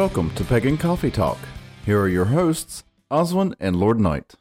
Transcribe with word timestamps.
Welcome 0.00 0.34
to 0.36 0.44
Pagan 0.44 0.78
Coffee 0.78 1.10
Talk. 1.10 1.36
Here 1.84 2.00
are 2.00 2.08
your 2.08 2.24
hosts, 2.24 2.84
Oswin 3.10 3.52
and 3.60 3.76
Lord 3.76 4.00
Knight. 4.00 4.32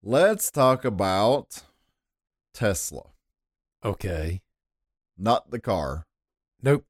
Let's 0.00 0.48
talk 0.52 0.84
about 0.84 1.64
Tesla, 2.54 3.08
Okay. 3.84 4.42
not 5.18 5.50
the 5.50 5.58
car. 5.58 6.06
Nope. 6.62 6.84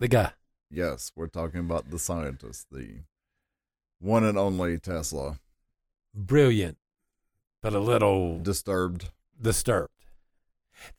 The 0.00 0.08
guy. 0.08 0.32
Yes, 0.68 1.12
we're 1.14 1.28
talking 1.28 1.60
about 1.60 1.90
the 1.90 1.98
scientist, 2.00 2.66
the 2.72 3.04
one 4.00 4.24
and 4.24 4.36
only 4.36 4.80
Tesla. 4.80 5.38
Brilliant, 6.12 6.78
but 7.62 7.72
a 7.72 7.78
little 7.78 8.40
Disturbed. 8.40 9.10
disturbed. 9.40 9.92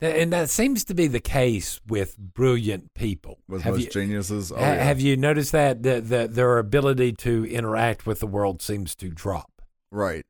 And 0.00 0.32
that 0.32 0.50
seems 0.50 0.84
to 0.84 0.94
be 0.94 1.06
the 1.06 1.20
case 1.20 1.80
with 1.86 2.16
brilliant 2.18 2.94
people. 2.94 3.38
With 3.48 3.62
have 3.62 3.74
most 3.74 3.84
you, 3.84 3.90
geniuses. 3.90 4.52
Oh, 4.52 4.56
ha- 4.56 4.60
yeah. 4.60 4.84
have 4.84 5.00
you 5.00 5.16
noticed 5.16 5.52
that? 5.52 5.82
that 5.82 6.08
that 6.08 6.34
their 6.34 6.58
ability 6.58 7.12
to 7.14 7.44
interact 7.46 8.06
with 8.06 8.20
the 8.20 8.26
world 8.26 8.62
seems 8.62 8.94
to 8.96 9.08
drop? 9.08 9.62
Right. 9.90 10.24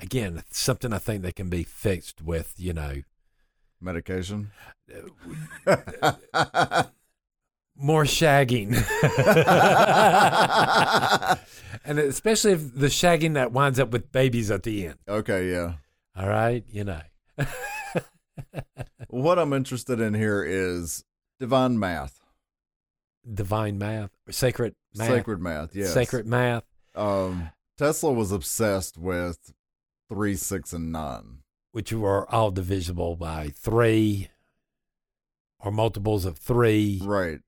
Again, 0.00 0.42
something 0.50 0.92
I 0.92 0.98
think 0.98 1.22
that 1.22 1.36
can 1.36 1.48
be 1.48 1.64
fixed 1.64 2.22
with, 2.22 2.54
you 2.56 2.72
know, 2.72 3.02
Medication. 3.80 4.50
more 7.76 8.04
shagging. 8.04 8.74
and 11.84 11.98
especially 11.98 12.52
if 12.52 12.74
the 12.74 12.86
shagging 12.86 13.34
that 13.34 13.52
winds 13.52 13.78
up 13.78 13.90
with 13.90 14.10
babies 14.10 14.50
at 14.50 14.64
the 14.64 14.88
end. 14.88 14.98
okay, 15.06 15.50
yeah. 15.50 15.74
All 16.16 16.28
right, 16.28 16.64
you 16.68 16.84
know. 16.84 17.00
What 19.08 19.38
I'm 19.38 19.52
interested 19.52 20.00
in 20.00 20.14
here 20.14 20.44
is 20.44 21.04
divine 21.40 21.78
math, 21.78 22.20
Divine 23.32 23.78
math, 23.78 24.10
sacred 24.30 24.74
math, 24.96 25.08
sacred 25.08 25.40
math. 25.40 25.74
Yes. 25.76 25.92
sacred 25.92 26.26
math. 26.26 26.64
Um, 26.94 27.50
Tesla 27.76 28.12
was 28.12 28.32
obsessed 28.32 28.96
with 28.98 29.52
three, 30.08 30.34
six, 30.34 30.72
and 30.72 30.90
nine. 30.92 31.38
which 31.72 31.92
were 31.92 32.28
all 32.34 32.50
divisible 32.50 33.14
by 33.16 33.48
three 33.54 34.28
or 35.60 35.70
multiples 35.70 36.24
of 36.24 36.38
three, 36.38 37.00
Right. 37.04 37.40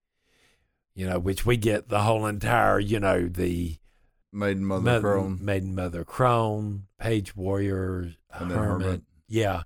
you 0.94 1.06
know, 1.08 1.18
which 1.18 1.46
we 1.46 1.56
get 1.56 1.88
the 1.88 2.02
whole 2.02 2.26
entire, 2.26 2.78
you 2.78 3.00
know, 3.00 3.26
the 3.28 3.76
Maiden 4.32 4.64
Mother 4.64 4.82
Mo- 4.82 5.00
Crone. 5.00 5.38
Maiden 5.44 5.74
Mother 5.74 6.04
Crone, 6.04 6.86
Page 6.98 7.34
Warrior, 7.34 8.14
Hermit. 8.30 8.56
Hermit. 8.56 9.02
Yeah. 9.26 9.62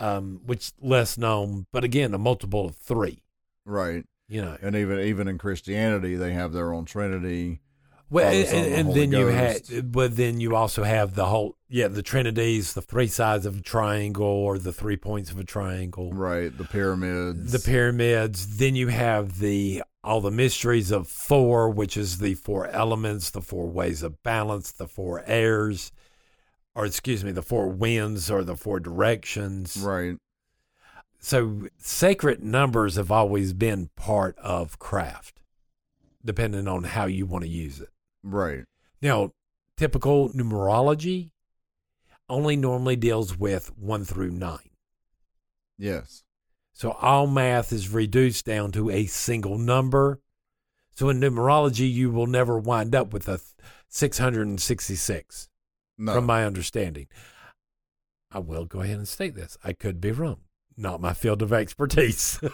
Um, 0.00 0.40
which 0.46 0.72
less 0.80 1.18
known, 1.18 1.66
but 1.72 1.84
again, 1.84 2.14
a 2.14 2.18
multiple 2.18 2.66
of 2.66 2.76
three, 2.76 3.22
Right. 3.64 4.04
you 4.28 4.40
know. 4.42 4.56
And 4.62 4.76
even 4.76 5.00
even 5.00 5.26
in 5.28 5.38
Christianity, 5.38 6.14
they 6.16 6.32
have 6.32 6.52
their 6.52 6.72
own 6.72 6.84
Trinity. 6.84 7.60
Well, 8.10 8.32
and, 8.32 8.46
and 8.48 8.74
and, 8.88 8.94
then 8.96 9.12
you 9.12 9.30
Ghost. 9.30 9.70
have, 9.70 9.92
but 9.92 10.16
then 10.16 10.40
you 10.40 10.56
also 10.56 10.82
have 10.82 11.14
the 11.14 11.26
whole, 11.26 11.56
yeah, 11.68 11.88
the 11.88 12.02
trinities, 12.02 12.72
the 12.72 12.80
three 12.80 13.06
sides 13.06 13.44
of 13.44 13.58
a 13.58 13.60
triangle 13.60 14.24
or 14.26 14.56
the 14.56 14.72
three 14.72 14.96
points 14.96 15.30
of 15.30 15.38
a 15.38 15.44
triangle. 15.44 16.10
Right. 16.12 16.56
The 16.56 16.64
pyramids. 16.64 17.52
the 17.52 17.58
pyramids. 17.58 18.56
Then 18.56 18.76
you 18.76 18.88
have 18.88 19.40
the 19.40 19.82
all 20.02 20.22
the 20.22 20.30
mysteries 20.30 20.90
of 20.90 21.06
four, 21.06 21.68
which 21.68 21.98
is 21.98 22.16
the 22.18 22.32
four 22.34 22.66
elements, 22.68 23.28
the 23.30 23.42
four 23.42 23.66
ways 23.68 24.02
of 24.02 24.22
balance, 24.22 24.72
the 24.72 24.88
four 24.88 25.22
airs, 25.26 25.92
or 26.78 26.86
excuse 26.86 27.24
me, 27.24 27.32
the 27.32 27.42
four 27.42 27.68
winds 27.68 28.30
or 28.30 28.44
the 28.44 28.54
four 28.54 28.78
directions. 28.78 29.76
Right. 29.76 30.16
So 31.18 31.66
sacred 31.76 32.44
numbers 32.44 32.94
have 32.94 33.10
always 33.10 33.52
been 33.52 33.90
part 33.96 34.38
of 34.38 34.78
craft, 34.78 35.40
depending 36.24 36.68
on 36.68 36.84
how 36.84 37.06
you 37.06 37.26
want 37.26 37.42
to 37.42 37.50
use 37.50 37.80
it. 37.80 37.88
Right. 38.22 38.62
Now, 39.02 39.32
typical 39.76 40.28
numerology 40.28 41.30
only 42.28 42.54
normally 42.54 42.94
deals 42.94 43.36
with 43.36 43.76
one 43.76 44.04
through 44.04 44.30
nine. 44.30 44.70
Yes. 45.76 46.22
So 46.72 46.92
all 46.92 47.26
math 47.26 47.72
is 47.72 47.88
reduced 47.88 48.46
down 48.46 48.70
to 48.72 48.88
a 48.88 49.06
single 49.06 49.58
number. 49.58 50.20
So 50.92 51.08
in 51.08 51.18
numerology, 51.18 51.92
you 51.92 52.12
will 52.12 52.28
never 52.28 52.56
wind 52.56 52.94
up 52.94 53.12
with 53.12 53.26
a 53.26 53.40
666, 53.88 55.48
No. 55.98 56.14
from 56.14 56.26
my 56.26 56.44
understanding. 56.44 57.08
I 58.30 58.38
will 58.38 58.64
go 58.64 58.80
ahead 58.80 58.98
and 58.98 59.08
state 59.08 59.34
this. 59.34 59.58
I 59.64 59.72
could 59.72 60.00
be 60.00 60.12
wrong. 60.12 60.42
Not 60.76 61.00
my 61.00 61.12
field 61.12 61.42
of 61.42 61.52
expertise. 61.52 62.40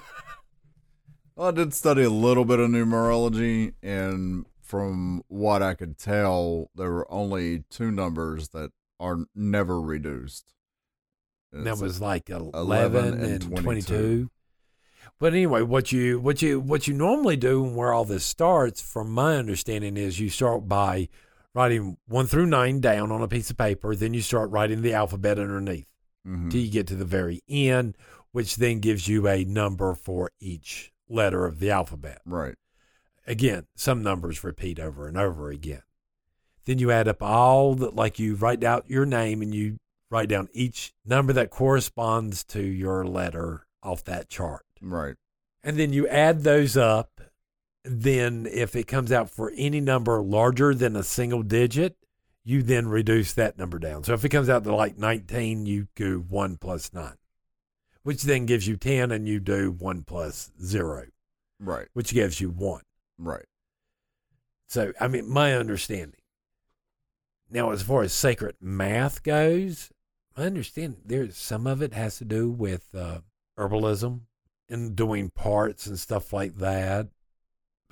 Well, 1.37 1.49
I 1.49 1.51
did 1.51 1.75
study 1.75 2.05
a 2.05 2.11
little 2.11 2.45
bit 2.45 2.61
of 2.61 2.71
numerology, 2.71 3.75
and 3.83 4.47
from 4.63 5.23
what 5.27 5.63
I 5.63 5.75
could 5.75 5.99
tell, 5.99 6.71
there 6.77 6.93
were 6.93 7.11
only 7.11 7.65
two 7.71 7.91
numbers 7.91 8.51
that 8.51 8.71
are 9.01 9.19
never 9.35 9.81
reduced. 9.81 10.53
And 11.53 11.67
that 11.67 11.79
was 11.79 12.01
like 12.01 12.31
11, 12.31 12.51
11 12.55 13.05
and, 13.15 13.23
and 13.25 13.41
22. 13.43 13.63
22. 13.63 14.31
But 15.19 15.33
anyway, 15.33 15.63
what 15.63 15.93
you 15.93 16.19
what 16.19 16.41
you 16.43 16.59
what 16.61 16.89
you 16.89 16.95
normally 16.95 17.37
do 17.37 17.65
and 17.65 17.77
where 17.77 17.93
all 17.93 18.05
this 18.05 18.25
starts, 18.25 18.81
from 18.81 19.11
my 19.11 19.37
understanding, 19.37 19.97
is 19.97 20.21
you 20.21 20.29
start 20.29 20.69
by 20.69 21.09
writing 21.55 21.97
one 22.07 22.27
through 22.27 22.47
nine 22.47 22.81
down 22.81 23.11
on 23.13 23.23
a 23.23 23.29
piece 23.29 23.51
of 23.51 23.57
paper, 23.57 23.95
then 23.95 24.13
you 24.15 24.21
start 24.23 24.51
writing 24.51 24.83
the 24.83 24.93
alphabet 24.93 25.39
underneath 25.39 25.87
Mhm. 26.27 26.51
till 26.51 26.61
you 26.61 26.71
get 26.71 26.87
to 26.89 26.97
the 26.97 27.05
very 27.05 27.43
end, 27.49 27.97
which 28.33 28.57
then 28.57 28.81
gives 28.81 29.07
you 29.09 29.29
a 29.29 29.45
number 29.45 29.95
for 29.95 30.31
each 30.41 30.93
letter 31.09 31.47
of 31.47 31.61
the 31.61 31.71
alphabet. 31.71 32.21
right. 32.27 32.57
Again, 33.27 33.67
some 33.75 34.03
numbers 34.03 34.45
repeat 34.45 34.79
over 34.79 35.09
and 35.09 35.17
over 35.17 35.49
again. 35.49 35.83
Then 36.67 36.79
you 36.79 36.91
add 36.91 37.09
up 37.09 37.23
all 37.23 37.75
the 37.75 37.91
like 37.91 38.19
you 38.19 38.35
write 38.35 38.63
out 38.63 38.89
your 38.91 39.07
name 39.07 39.41
and 39.41 39.55
you 39.55 39.79
write 40.11 40.29
down 40.29 40.49
each 40.53 40.93
number 41.07 41.33
that 41.33 41.49
corresponds 41.51 42.45
to 42.45 42.63
your 42.63 43.07
letter 43.07 43.67
off 43.83 44.05
that 44.05 44.29
chart. 44.29 44.67
Right. 44.81 45.17
And 45.63 45.79
then 45.79 45.93
you 45.93 46.07
add 46.09 46.43
those 46.43 46.77
up. 46.77 47.21
Then, 47.85 48.47
if 48.51 48.75
it 48.75 48.85
comes 48.87 49.13
out 49.13 49.29
for 49.31 49.53
any 49.57 49.81
number 49.81 50.23
larger 50.23 50.75
than 50.75 50.97
a 50.97 51.03
single 51.03 51.43
digit, 51.43 51.97
you 52.43 52.63
then 52.63 52.89
reduce 52.89 53.33
that 53.35 53.59
number 53.59 53.79
down. 53.79 54.05
So 54.05 54.15
if 54.15 54.25
it 54.25 54.31
comes 54.31 54.49
out 54.49 54.65
to 54.65 54.75
like 54.75 54.97
19, 54.99 55.67
you 55.67 55.89
do 55.95 56.25
1 56.29 56.57
plus 56.57 56.93
9, 56.93 57.13
which 58.03 58.23
then 58.23 58.47
gives 58.47 58.67
you 58.67 58.77
10, 58.77 59.11
and 59.11 59.29
you 59.29 59.41
do 59.41 59.71
1 59.73 60.03
plus 60.05 60.51
0, 60.63 61.07
Right. 61.61 61.89
which 61.93 62.13
gives 62.13 62.41
you 62.41 62.51
1. 62.51 62.83
Right. 63.19 63.47
So, 64.67 64.93
I 64.99 65.09
mean, 65.09 65.29
my 65.29 65.55
understanding. 65.55 66.21
Now, 67.51 67.71
as 67.71 67.83
far 67.83 68.03
as 68.03 68.13
sacred 68.13 68.57
math 68.61 69.23
goes, 69.23 69.91
I 70.37 70.45
understand 70.45 70.97
there's 71.05 71.37
some 71.37 71.67
of 71.67 71.83
it 71.83 71.93
has 71.93 72.19
to 72.19 72.25
do 72.25 72.51
with 72.51 72.95
uh, 72.95 73.21
herbalism 73.59 74.23
and 74.69 74.97
doing 74.97 75.31
parts 75.31 75.87
and 75.87 75.99
stuff 75.99 76.33
like 76.33 76.57
that. 76.57 77.09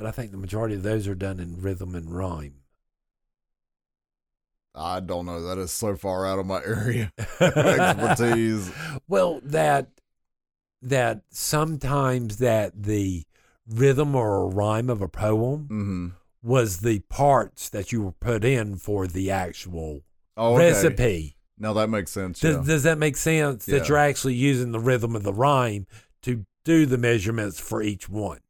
But 0.03 0.09
I 0.09 0.11
think 0.11 0.33
the 0.33 0.37
majority 0.37 0.75
of 0.75 0.83
those 0.83 1.07
are 1.07 1.15
done 1.15 1.39
in 1.39 1.63
rhythm 1.63 1.95
and 1.95 2.13
rhyme. 2.13 2.55
I 4.75 4.99
don't 4.99 5.27
know. 5.27 5.41
That 5.41 5.59
is 5.59 5.71
so 5.71 5.95
far 5.95 6.27
out 6.27 6.41
of 6.41 6.47
my 6.47 6.61
area 6.67 7.13
of 7.39 7.57
expertise. 7.57 8.73
well, 9.07 9.41
that 9.45 9.91
that 10.83 11.23
sometimes 11.31 12.39
that 12.39 12.83
the 12.83 13.23
rhythm 13.69 14.17
or 14.17 14.43
a 14.43 14.47
rhyme 14.47 14.91
of 14.91 15.03
a 15.03 15.07
poem 15.09 15.67
hmm 15.69 16.09
was 16.43 16.79
the 16.79 16.99
parts 17.09 17.69
that 17.69 17.93
you 17.93 18.03
were 18.03 18.11
put 18.11 18.45
in 18.45 18.75
for 18.79 19.07
the 19.07 19.31
actual 19.31 20.01
Oh, 20.37 20.55
okay. 20.57 20.73
recipe. 20.73 21.37
Now 21.57 21.75
that 21.75 21.91
makes 21.91 22.11
sense. 22.11 22.41
Does, 22.41 22.57
yeah. 22.57 22.63
does 22.65 22.83
that 22.83 22.99
make 22.99 23.17
sense? 23.17 23.69
Yeah. 23.69 23.79
That 23.79 23.89
you're 23.89 23.99
actually 23.99 24.35
using 24.35 24.73
the 24.73 24.81
rhythm 24.81 25.15
of 25.15 25.23
the 25.23 25.33
rhyme 25.33 25.87
to 26.23 26.45
do 26.65 26.87
the 26.87 26.99
measurements 26.99 27.61
for 27.61 27.81
each 27.85 28.09
one. 28.09 28.41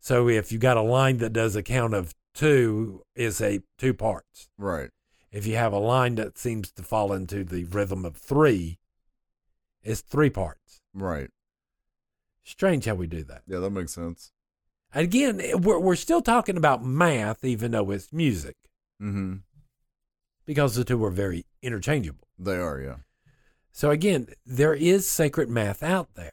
So 0.00 0.28
if 0.28 0.52
you 0.52 0.58
got 0.58 0.76
a 0.76 0.82
line 0.82 1.18
that 1.18 1.32
does 1.32 1.56
a 1.56 1.62
count 1.62 1.94
of 1.94 2.14
two, 2.34 3.02
it's 3.14 3.40
a 3.40 3.60
two 3.78 3.94
parts. 3.94 4.48
right. 4.58 4.90
If 5.30 5.46
you 5.46 5.56
have 5.56 5.74
a 5.74 5.78
line 5.78 6.14
that 6.14 6.38
seems 6.38 6.72
to 6.72 6.82
fall 6.82 7.12
into 7.12 7.44
the 7.44 7.64
rhythm 7.64 8.06
of 8.06 8.16
three, 8.16 8.78
it's 9.82 10.00
three 10.00 10.30
parts. 10.30 10.80
Right. 10.94 11.28
Strange 12.44 12.86
how 12.86 12.94
we 12.94 13.06
do 13.06 13.22
that. 13.24 13.42
Yeah, 13.46 13.58
that 13.58 13.68
makes 13.70 13.92
sense. 13.92 14.32
Again, 14.94 15.42
we're, 15.60 15.78
we're 15.78 15.96
still 15.96 16.22
talking 16.22 16.56
about 16.56 16.82
math, 16.82 17.44
even 17.44 17.72
though 17.72 17.90
it's 17.90 18.10
music, 18.10 18.56
Mm-hmm. 19.02 19.34
because 20.46 20.74
the 20.76 20.84
two 20.84 21.04
are 21.04 21.10
very 21.10 21.44
interchangeable. 21.62 22.26
They 22.38 22.56
are. 22.56 22.80
Yeah. 22.80 22.96
So 23.70 23.90
again, 23.90 24.28
there 24.46 24.72
is 24.74 25.06
sacred 25.06 25.50
math 25.50 25.82
out 25.82 26.14
there. 26.14 26.32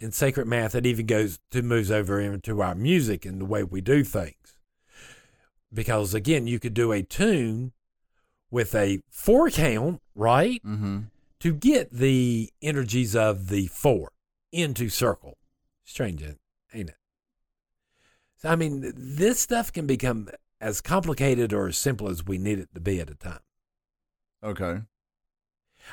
And 0.00 0.14
sacred 0.14 0.46
math 0.46 0.74
it 0.74 0.86
even 0.86 1.06
goes 1.06 1.38
to 1.50 1.62
moves 1.62 1.90
over 1.90 2.18
into 2.20 2.62
our 2.62 2.74
music 2.74 3.26
and 3.26 3.40
the 3.40 3.44
way 3.44 3.62
we 3.62 3.80
do 3.80 4.02
things. 4.02 4.56
Because 5.72 6.14
again, 6.14 6.46
you 6.46 6.58
could 6.58 6.74
do 6.74 6.90
a 6.90 7.02
tune 7.02 7.72
with 8.50 8.74
a 8.74 9.00
four 9.10 9.50
count, 9.50 10.00
right? 10.14 10.62
Mm-hmm. 10.64 11.00
To 11.40 11.54
get 11.54 11.92
the 11.92 12.50
energies 12.62 13.14
of 13.14 13.48
the 13.48 13.66
four 13.68 14.12
into 14.52 14.88
circle. 14.88 15.36
Strange, 15.84 16.22
ain't 16.74 16.90
it? 16.90 16.96
So, 18.36 18.48
I 18.48 18.56
mean, 18.56 18.92
this 18.96 19.38
stuff 19.38 19.72
can 19.72 19.86
become 19.86 20.30
as 20.60 20.80
complicated 20.80 21.52
or 21.52 21.68
as 21.68 21.76
simple 21.76 22.08
as 22.08 22.24
we 22.24 22.38
need 22.38 22.58
it 22.58 22.68
to 22.74 22.80
be 22.80 23.00
at 23.00 23.10
a 23.10 23.14
time. 23.14 23.40
Okay. 24.42 24.80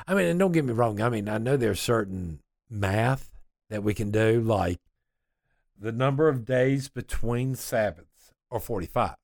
I 0.06 0.14
mean, 0.14 0.26
and 0.26 0.38
don't 0.38 0.52
get 0.52 0.64
me 0.64 0.72
wrong. 0.72 1.00
I 1.00 1.08
mean, 1.08 1.28
I 1.28 1.38
know 1.38 1.56
there's 1.56 1.80
certain 1.80 2.40
math 2.70 3.37
that 3.70 3.82
we 3.82 3.94
can 3.94 4.10
do, 4.10 4.40
like 4.40 4.80
the 5.78 5.92
number 5.92 6.28
of 6.28 6.44
days 6.44 6.88
between 6.88 7.54
Sabbaths 7.54 8.32
are 8.50 8.60
45. 8.60 9.14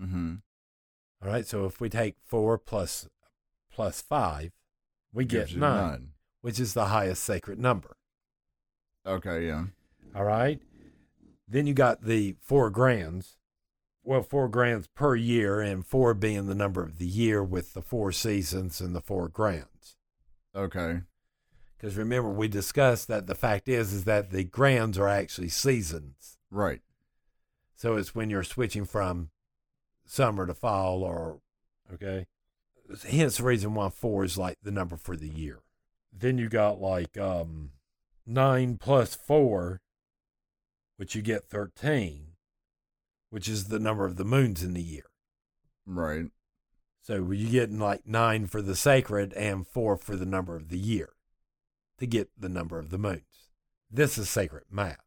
Mm-hmm. 0.00 0.34
All 1.22 1.28
right. 1.28 1.46
So 1.46 1.66
if 1.66 1.80
we 1.80 1.88
take 1.88 2.16
four 2.24 2.58
plus 2.58 3.08
plus 3.72 4.00
five, 4.00 4.52
we 5.12 5.24
get 5.24 5.52
you 5.52 5.60
nine, 5.60 6.12
which 6.40 6.58
is 6.58 6.74
the 6.74 6.86
highest 6.86 7.22
sacred 7.22 7.58
number. 7.58 7.96
Okay, 9.06 9.46
yeah. 9.46 9.64
All 10.14 10.24
right. 10.24 10.60
Then 11.46 11.66
you 11.66 11.74
got 11.74 12.04
the 12.04 12.36
four 12.40 12.70
grands. 12.70 13.36
Well, 14.02 14.22
four 14.22 14.48
grands 14.48 14.88
per 14.94 15.14
year, 15.14 15.60
and 15.60 15.86
four 15.86 16.14
being 16.14 16.46
the 16.46 16.54
number 16.54 16.82
of 16.82 16.98
the 16.98 17.06
year 17.06 17.44
with 17.44 17.74
the 17.74 17.82
four 17.82 18.12
seasons 18.12 18.80
and 18.80 18.94
the 18.94 19.00
four 19.00 19.28
grands. 19.28 19.96
Okay. 20.56 21.00
Because 21.80 21.96
remember, 21.96 22.28
we 22.28 22.46
discussed 22.46 23.08
that 23.08 23.26
the 23.26 23.34
fact 23.34 23.66
is 23.66 23.94
is 23.94 24.04
that 24.04 24.30
the 24.30 24.44
grands 24.44 24.98
are 24.98 25.08
actually 25.08 25.48
seasons. 25.48 26.36
Right. 26.50 26.82
So 27.74 27.96
it's 27.96 28.14
when 28.14 28.28
you're 28.28 28.42
switching 28.42 28.84
from 28.84 29.30
summer 30.04 30.46
to 30.46 30.52
fall, 30.52 31.02
or 31.02 31.40
okay. 31.90 32.26
Hence 33.08 33.38
the 33.38 33.44
reason 33.44 33.72
why 33.72 33.88
four 33.88 34.24
is 34.24 34.36
like 34.36 34.58
the 34.62 34.70
number 34.70 34.98
for 34.98 35.16
the 35.16 35.28
year. 35.28 35.60
Then 36.12 36.36
you 36.36 36.50
got 36.50 36.82
like 36.82 37.16
um 37.16 37.70
nine 38.26 38.76
plus 38.76 39.14
four, 39.14 39.80
which 40.98 41.14
you 41.14 41.22
get 41.22 41.44
thirteen, 41.44 42.32
which 43.30 43.48
is 43.48 43.68
the 43.68 43.78
number 43.78 44.04
of 44.04 44.16
the 44.16 44.24
moons 44.24 44.62
in 44.62 44.74
the 44.74 44.82
year. 44.82 45.06
Right. 45.86 46.26
So 47.00 47.30
you 47.30 47.48
getting 47.48 47.78
like 47.78 48.06
nine 48.06 48.48
for 48.48 48.60
the 48.60 48.76
sacred 48.76 49.32
and 49.32 49.66
four 49.66 49.96
for 49.96 50.14
the 50.14 50.26
number 50.26 50.56
of 50.56 50.68
the 50.68 50.78
year 50.78 51.14
to 52.00 52.06
get 52.06 52.30
the 52.36 52.48
number 52.48 52.78
of 52.78 52.90
the 52.90 52.98
moons. 52.98 53.50
This 53.90 54.18
is 54.18 54.28
sacred 54.28 54.64
math. 54.70 54.98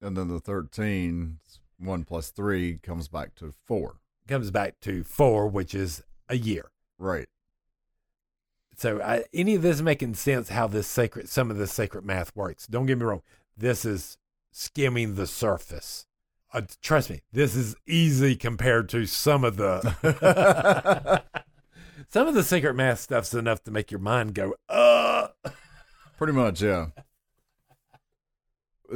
And 0.00 0.16
then 0.16 0.28
the 0.28 0.40
13, 0.40 1.38
1 1.78 2.04
plus 2.04 2.30
3 2.30 2.78
comes 2.82 3.08
back 3.08 3.34
to 3.36 3.52
4. 3.66 4.00
Comes 4.26 4.50
back 4.50 4.80
to 4.82 5.04
four, 5.04 5.48
which 5.48 5.74
is 5.74 6.02
a 6.28 6.36
year. 6.36 6.70
Right. 6.98 7.28
So 8.76 9.00
I, 9.00 9.24
any 9.32 9.54
of 9.54 9.62
this 9.62 9.80
making 9.80 10.14
sense 10.14 10.50
how 10.50 10.66
this 10.66 10.86
sacred 10.86 11.30
some 11.30 11.50
of 11.50 11.56
this 11.56 11.72
sacred 11.72 12.04
math 12.04 12.36
works. 12.36 12.66
Don't 12.66 12.84
get 12.84 12.98
me 12.98 13.04
wrong. 13.04 13.22
This 13.56 13.86
is 13.86 14.18
skimming 14.52 15.14
the 15.14 15.26
surface. 15.26 16.06
Uh, 16.52 16.60
trust 16.82 17.08
me, 17.08 17.22
this 17.32 17.56
is 17.56 17.74
easy 17.86 18.36
compared 18.36 18.90
to 18.90 19.06
some 19.06 19.44
of 19.44 19.56
the 19.56 21.22
some 22.08 22.28
of 22.28 22.34
the 22.34 22.44
secret 22.44 22.74
math 22.74 23.00
stuff's 23.00 23.32
enough 23.32 23.64
to 23.64 23.70
make 23.70 23.90
your 23.90 24.00
mind 24.00 24.34
go, 24.34 24.54
uh. 24.68 25.07
Pretty 26.18 26.32
much, 26.32 26.60
yeah. 26.60 26.86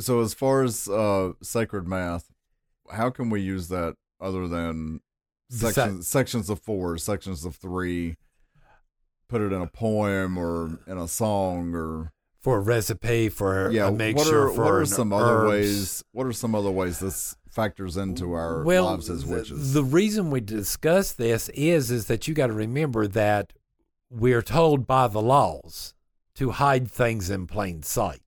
So 0.00 0.20
as 0.20 0.34
far 0.34 0.64
as 0.64 0.88
uh 0.88 1.32
sacred 1.40 1.86
math, 1.86 2.32
how 2.90 3.10
can 3.10 3.30
we 3.30 3.40
use 3.40 3.69
that 3.69 3.94
other 4.20 4.48
than 4.48 5.00
sections 5.48 6.08
sections 6.08 6.50
of 6.50 6.60
4, 6.60 6.98
sections 6.98 7.44
of 7.44 7.54
3, 7.54 8.16
put 9.28 9.40
it 9.40 9.52
in 9.52 9.62
a 9.62 9.66
poem 9.69 10.36
or 10.36 10.80
in 10.88 10.98
a 10.98 11.06
song 11.06 11.74
or 11.74 12.12
For 12.40 12.56
a 12.56 12.60
recipe, 12.60 13.28
for 13.28 13.70
yeah, 13.70 13.86
a 13.86 13.90
what 13.92 13.98
mixture, 13.98 14.48
are 14.48 14.52
for 14.52 14.64
what 14.64 14.75
are 14.75 14.86
some 14.86 15.12
other 15.12 15.46
ways 15.46 16.02
what 16.10 16.26
are 16.26 16.32
some 16.32 16.56
other 16.56 16.70
ways 16.72 16.98
this 16.98 17.36
factors 17.48 17.96
into 17.96 18.32
our 18.32 18.64
well, 18.64 18.86
lives 18.86 19.08
as 19.08 19.25
the- 19.25 19.32
witches? 19.32 19.75
The, 19.75 19.84
reason 19.84 20.30
we 20.30 20.40
discuss 20.40 21.12
this 21.12 21.50
is 21.50 21.92
is 21.92 22.06
that 22.06 22.26
you 22.26 22.34
got 22.34 22.48
to 22.48 22.52
remember 22.52 23.06
that 23.06 23.52
we're 24.10 24.42
told 24.42 24.86
by 24.88 25.06
the 25.06 25.22
laws 25.22 25.94
to 26.37 26.52
hide 26.52 26.90
things 26.90 27.31
in 27.31 27.46
plain 27.46 27.82
sight. 27.82 28.23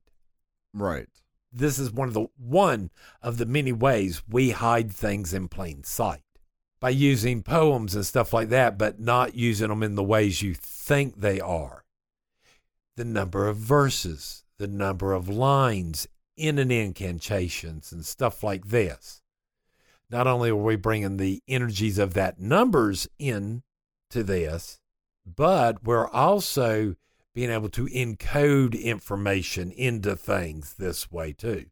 right. 0.74 1.08
This 1.52 1.80
is 1.80 1.90
one 1.90 2.10
of 2.10 2.14
the 2.14 2.28
one 2.38 2.92
of 3.22 3.38
the 3.38 3.46
many 3.46 3.72
ways 3.72 4.22
we 4.28 4.50
hide 4.50 4.92
things 4.92 5.34
in 5.34 5.48
plain 5.48 5.86
sight 5.86 6.24
by 6.82 6.90
using 6.90 7.42
poems 7.42 7.96
and 7.96 8.06
stuff 8.06 8.34
like 8.34 8.50
that, 8.50 8.78
but 8.78 9.00
not 9.00 9.36
using 9.36 9.70
them 9.70 9.82
in 9.82 9.96
the 9.96 10.04
ways 10.04 10.42
you 10.42 10.54
think 10.54 11.22
they 11.22 11.40
are. 11.40 11.86
The 12.98 13.06
number 13.06 13.48
of 13.48 13.56
verses, 13.56 14.44
the 14.58 14.68
number 14.68 15.14
of 15.14 15.30
lines 15.30 16.08
in 16.36 16.60
an 16.60 16.72
incantations 16.72 17.92
and 17.92 18.06
stuff 18.06 18.44
like 18.44 18.68
this. 18.68 19.22
Not 20.10 20.28
only 20.28 20.50
are 20.50 20.56
we 20.56 20.76
bringing 20.76 21.18
the 21.18 21.42
energies 21.48 21.98
of 21.98 22.14
that 22.14 22.40
numbers 22.40 23.08
in 23.18 23.64
to 24.12 24.24
this, 24.24 24.80
but 25.26 25.84
we're 25.84 26.08
also 26.10 26.96
being 27.36 27.52
able 27.52 27.70
to 27.70 27.86
encode 27.88 28.82
information 28.82 29.70
into 29.72 30.16
things 30.16 30.74
this 30.76 31.12
way 31.12 31.34
too, 31.34 31.66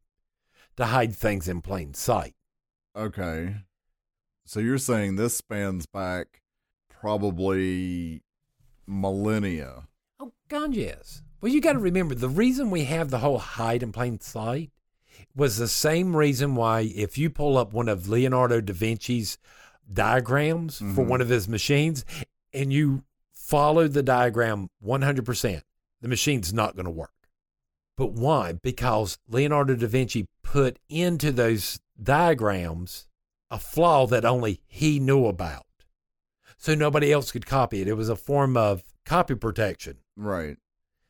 to 0.76 0.86
hide 0.88 1.16
things 1.16 1.48
in 1.48 1.62
plain 1.62 1.94
sight. 1.96 2.36
Okay. 2.96 3.56
So 4.46 4.60
you're 4.60 4.78
saying 4.78 5.16
this 5.16 5.38
spans 5.38 5.86
back 5.86 6.42
probably 6.90 8.22
millennia. 8.86 9.88
Oh, 10.20 10.34
God, 10.50 10.74
yes. 10.76 11.22
Well, 11.42 11.52
you 11.52 11.62
got 11.62 11.74
to 11.74 11.80
remember 11.80 12.14
the 12.14 12.30
reason 12.30 12.70
we 12.70 12.84
have 12.84 13.10
the 13.10 13.20
whole 13.20 13.40
hide 13.40 13.84
in 13.84 13.92
plain 13.92 14.20
sight 14.20 14.70
was 15.36 15.58
the 15.58 15.68
same 15.68 16.16
reason 16.16 16.56
why 16.56 16.82
if 16.82 17.18
you 17.18 17.30
pull 17.30 17.58
up 17.58 17.72
one 17.74 17.88
of 17.88 18.10
Leonardo 18.10 18.60
da 18.62 18.74
Vinci's 18.74 19.38
diagrams 19.92 20.80
for 20.80 21.04
Mhm. 21.04 21.08
one 21.08 21.22
of 21.22 21.30
his 21.30 21.48
machines 21.48 22.04
and 22.54 22.72
you 22.74 23.04
follow 23.44 23.88
the 23.88 24.04
diagram 24.04 24.70
100%, 24.84 25.62
the 26.02 26.08
machine's 26.08 26.54
not 26.54 26.76
going 26.76 26.86
to 26.86 26.92
work. 26.92 27.12
But 27.98 28.14
why? 28.14 28.54
Because 28.54 29.18
Leonardo 29.28 29.76
da 29.76 29.88
Vinci 29.88 30.28
put 30.44 30.80
into 30.90 31.32
those 31.32 31.80
diagrams 32.02 33.08
a 33.52 33.60
flaw 33.60 34.08
that 34.08 34.26
only 34.26 34.62
he 34.66 35.00
knew 35.00 35.26
about. 35.26 35.66
So 36.58 36.74
nobody 36.74 37.12
else 37.12 37.32
could 37.32 37.46
copy 37.46 37.82
it. 37.82 37.88
It 37.88 37.96
was 37.96 38.10
a 38.10 38.16
form 38.16 38.56
of 38.56 38.84
copy 39.06 39.36
protection. 39.36 39.98
Right. 40.16 40.58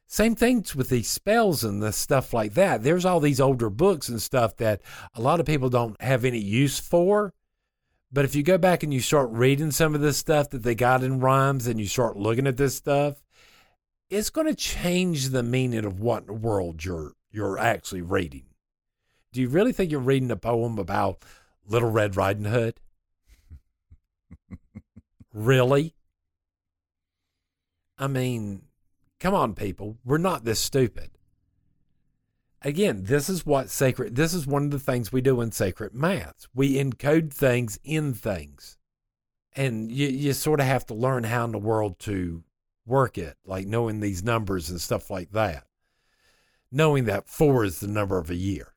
Same 0.07 0.35
things 0.35 0.75
with 0.75 0.89
these 0.89 1.07
spells 1.07 1.63
and 1.63 1.81
the 1.81 1.93
stuff 1.93 2.33
like 2.33 2.55
that. 2.55 2.83
There's 2.83 3.05
all 3.05 3.19
these 3.19 3.39
older 3.39 3.69
books 3.69 4.09
and 4.09 4.21
stuff 4.21 4.57
that 4.57 4.81
a 5.13 5.21
lot 5.21 5.39
of 5.39 5.45
people 5.45 5.69
don't 5.69 5.99
have 6.01 6.25
any 6.25 6.39
use 6.39 6.79
for. 6.79 7.31
But 8.13 8.25
if 8.25 8.36
you 8.36 8.43
go 8.43 8.60
back 8.60 8.84
and 8.84 8.93
you 8.93 9.00
start 9.00 9.32
reading 9.32 9.72
some 9.72 9.96
of 9.96 10.01
this 10.01 10.17
stuff 10.20 10.51
that 10.51 10.62
they 10.62 10.75
got 10.75 11.03
in 11.03 11.20
rhymes 11.20 11.65
and 11.65 11.79
you 11.79 11.88
start 11.88 12.15
looking 12.15 12.46
at 12.46 12.58
this 12.58 12.77
stuff, 12.77 13.24
it's 14.08 14.29
going 14.29 14.46
to 14.46 14.53
change 14.53 15.29
the 15.29 15.41
meaning 15.41 15.84
of 15.84 16.00
what 16.00 16.22
in 16.22 16.27
the 16.27 16.34
world 16.34 16.86
you're 16.86 17.13
you're 17.32 17.58
actually 17.58 18.03
reading. 18.03 18.46
Do 19.32 19.41
you 19.41 19.50
really 19.50 19.74
think 19.74 19.89
you're 19.89 20.00
reading 20.00 20.29
a 20.29 20.36
poem 20.36 20.77
about 20.77 21.25
Little 21.67 21.89
Red 21.89 22.15
Riding 22.15 22.46
Hood? 22.46 22.79
really? 25.34 25.96
I 27.98 28.05
mean, 28.05 28.62
come 29.20 29.34
on, 29.34 29.55
people. 29.55 29.98
We're 30.05 30.20
not 30.20 30.46
this 30.46 30.60
stupid. 30.60 31.12
Again, 32.65 33.03
this 33.03 33.27
is 33.29 33.46
what 33.46 33.70
sacred, 33.70 34.15
this 34.15 34.34
is 34.34 34.48
one 34.48 34.63
of 34.63 34.72
the 34.72 34.79
things 34.79 35.12
we 35.12 35.20
do 35.22 35.41
in 35.41 35.51
sacred 35.51 35.93
maths. 35.93 36.48
We 36.55 36.75
encode 36.75 37.34
things 37.34 37.77
in 37.84 38.13
things. 38.13 38.77
And 39.55 39.91
you, 39.91 40.08
you 40.08 40.34
sort 40.34 40.62
of 40.62 40.65
have 40.65 40.86
to 40.88 40.93
learn 40.93 41.25
how 41.25 41.46
in 41.46 41.51
the 41.51 41.58
world 41.58 42.00
to 42.00 42.43
work 42.86 43.17
it, 43.17 43.38
like 43.46 43.67
knowing 43.67 44.00
these 44.00 44.24
numbers 44.24 44.70
and 44.70 44.79
stuff 44.79 45.10
like 45.10 45.32
that. 45.32 45.65
Knowing 46.72 47.03
that 47.05 47.27
four 47.27 47.63
is 47.63 47.82
the 47.82 47.88
number 47.88 48.17
of 48.17 48.29
a 48.29 48.36
year. 48.36 48.74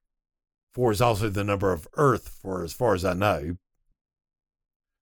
Four 0.72 0.90
is 0.90 1.00
also 1.00 1.30
the 1.30 1.44
number 1.44 1.72
of 1.72 1.88
Earth, 1.94 2.28
for 2.42 2.62
as 2.62 2.72
far 2.72 2.94
as 2.94 3.04
I 3.04 3.14
know, 3.14 3.56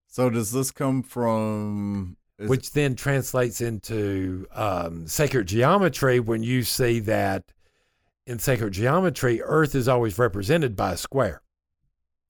So 0.07 0.31
does 0.31 0.53
this 0.53 0.71
come 0.71 1.03
from 1.03 2.17
which 2.39 2.73
then 2.73 2.95
translates 2.95 3.61
into 3.61 4.47
um, 4.53 5.09
sacred 5.09 5.49
geometry 5.49 6.21
when 6.21 6.43
you 6.43 6.63
see 6.63 7.01
that 7.01 7.53
in 8.27 8.39
sacred 8.39 8.73
geometry, 8.73 9.43
Earth 9.43 9.75
is 9.75 9.89
always 9.89 10.19
represented 10.19 10.77
by 10.77 10.93
a 10.93 10.97
square, 10.97 11.43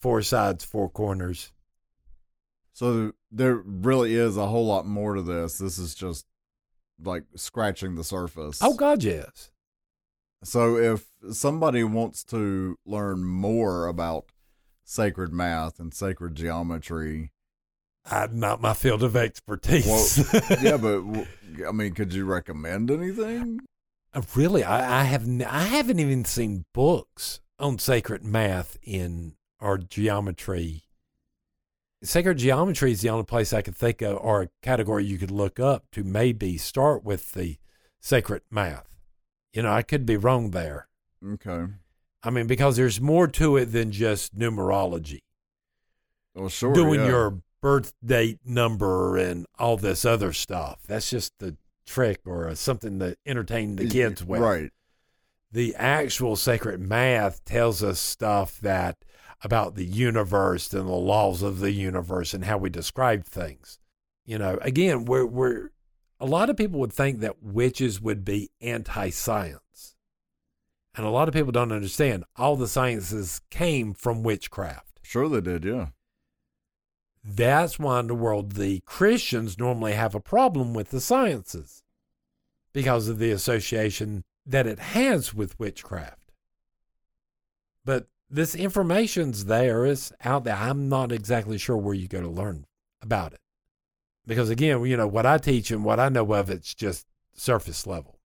four 0.01 0.23
sides, 0.23 0.65
four 0.65 0.89
corners. 0.89 1.53
so 2.73 3.13
there 3.31 3.57
really 3.57 4.15
is 4.15 4.37
a 4.37 4.47
whole 4.47 4.67
lot 4.67 4.87
more 4.87 5.15
to 5.15 5.23
this. 5.23 5.59
This 5.59 5.79
is 5.79 5.95
just 5.95 6.27
like 7.03 7.25
scratching 7.37 7.95
the 7.97 8.05
surface. 8.05 8.59
Oh, 8.63 8.75
God, 8.75 9.03
yes. 9.03 9.51
So 10.45 10.77
if 10.77 11.07
somebody 11.33 11.83
wants 11.85 12.23
to 12.25 12.79
learn 12.85 13.25
more 13.25 13.87
about 13.87 14.27
sacred 14.85 15.33
math 15.33 15.81
and 15.81 15.93
sacred 15.95 16.35
geometry, 16.35 17.33
I, 18.05 18.29
not 18.31 18.61
my 18.61 18.75
field 18.75 19.03
of 19.03 19.17
expertise. 19.17 19.87
well, 19.87 20.43
yeah, 20.63 20.77
but 20.81 21.03
I 21.67 21.73
mean, 21.73 21.95
could 21.95 22.13
you 22.13 22.27
recommend 22.27 22.91
anything? 22.91 23.61
Uh, 24.15 24.23
really, 24.35 24.63
I, 24.63 25.01
I 25.01 25.05
have 25.05 25.29
I 25.43 25.65
haven't 25.65 25.99
even 25.99 26.25
seen 26.25 26.65
books 26.73 27.41
on 27.59 27.79
sacred 27.79 28.25
math 28.25 28.79
in 28.83 29.35
or 29.61 29.79
geometry. 29.79 30.83
Sacred 32.03 32.39
geometry 32.39 32.93
is 32.93 33.01
the 33.01 33.09
only 33.11 33.25
place 33.25 33.53
I 33.53 33.63
could 33.63 33.77
think 33.77 34.03
of, 34.03 34.19
or 34.19 34.43
a 34.43 34.49
category 34.63 35.05
you 35.05 35.19
could 35.19 35.31
look 35.31 35.59
up 35.59 35.87
to 35.93 36.05
maybe 36.05 36.59
start 36.59 37.03
with 37.03 37.33
the 37.33 37.57
sacred 38.01 38.43
math. 38.51 38.89
You 39.55 39.63
know, 39.63 39.73
I 39.73 39.83
could 39.83 40.05
be 40.05 40.17
wrong 40.17 40.51
there. 40.51 40.89
Okay. 41.27 41.65
I 42.23 42.31
mean, 42.31 42.47
because 42.47 42.77
there's 42.77 43.01
more 43.01 43.27
to 43.29 43.57
it 43.57 43.67
than 43.67 43.91
just 43.91 44.37
numerology. 44.37 45.21
Well, 46.35 46.49
sure. 46.49 46.75
doing 46.75 47.01
yeah. 47.01 47.07
your 47.07 47.43
birth 47.63 47.95
date 48.05 48.41
number 48.45 49.17
and 49.17 49.47
all 49.59 49.77
this 49.77 50.05
other 50.05 50.33
stuff. 50.33 50.81
That's 50.87 51.09
just 51.09 51.33
the 51.39 51.57
trick 51.87 52.21
or 52.27 52.55
something 52.55 52.99
to 52.99 53.17
entertain 53.27 53.77
the 53.77 53.89
kids 53.89 54.25
with. 54.25 54.41
Right. 54.41 54.71
The 55.53 55.75
actual 55.77 56.37
sacred 56.37 56.81
math 56.81 57.45
tells 57.45 57.83
us 57.83 58.01
stuff 58.01 58.61
that 58.61 58.97
about 59.43 59.75
the 59.75 59.85
universe 59.85 60.73
and 60.73 60.89
the 60.89 60.93
laws 60.93 61.43
of 61.43 61.61
the 61.61 61.71
universe 61.73 62.35
and 62.35 62.45
how 62.45 62.59
we 62.59 62.71
describe 62.71 63.25
things. 63.25 63.79
You 64.25 64.39
know, 64.39 64.59
again, 64.63 65.05
we're 65.05 65.27
we're 65.27 65.71
a 66.19 66.27
lot 66.27 66.49
of 66.49 66.57
people 66.57 66.81
would 66.81 66.93
think 66.93 67.21
that 67.21 67.43
witches 67.43 68.01
would 68.01 68.25
be 68.25 68.51
anti-science. 68.61 69.97
And 70.97 71.05
a 71.05 71.11
lot 71.11 71.29
of 71.29 71.35
people 71.35 71.53
don't 71.53 71.73
understand 71.73 72.25
all 72.37 72.57
the 72.57 72.69
sciences 72.69 73.41
came 73.51 73.95
from 73.95 74.23
witchcraft. 74.23 75.01
Sure, 75.03 75.29
they 75.29 75.41
did. 75.41 75.65
Yeah. 75.65 75.89
That's 77.25 77.79
why 77.79 78.01
in 78.01 78.09
the 78.09 78.15
world 78.15 78.53
the 78.53 78.81
Christians 78.85 79.59
normally 79.59 79.95
have 79.95 80.15
a 80.15 80.21
problem 80.21 80.75
with 80.75 80.91
the 80.91 81.01
sciences 81.01 81.83
because 82.75 83.09
of 83.09 83.19
the 83.19 83.31
association 83.31 84.25
that 84.45 84.67
it 84.67 84.79
has 84.79 85.33
with 85.33 85.59
witchcraft. 85.59 86.33
But 87.85 88.09
this 88.29 88.55
information's 88.55 89.47
there, 89.47 89.87
it's 89.87 90.13
out 90.23 90.45
there. 90.45 90.57
I'm 90.57 90.89
not 90.89 91.13
exactly 91.13 91.57
sure 91.57 91.77
where 91.77 91.95
you 91.95 92.09
go 92.09 92.21
to 92.21 92.29
learn 92.29 92.67
about 93.01 93.33
it. 93.33 93.41
Because 94.27 94.51
again, 94.51 94.85
you 94.85 94.97
know, 94.97 95.07
what 95.07 95.27
I 95.27 95.39
teach 95.39 95.71
and 95.71 95.85
what 95.85 96.01
I 96.01 96.09
know 96.11 96.31
of 96.35 96.51
it's 96.51 96.75
just 96.75 97.07
surface 97.35 97.87
level. 97.87 98.19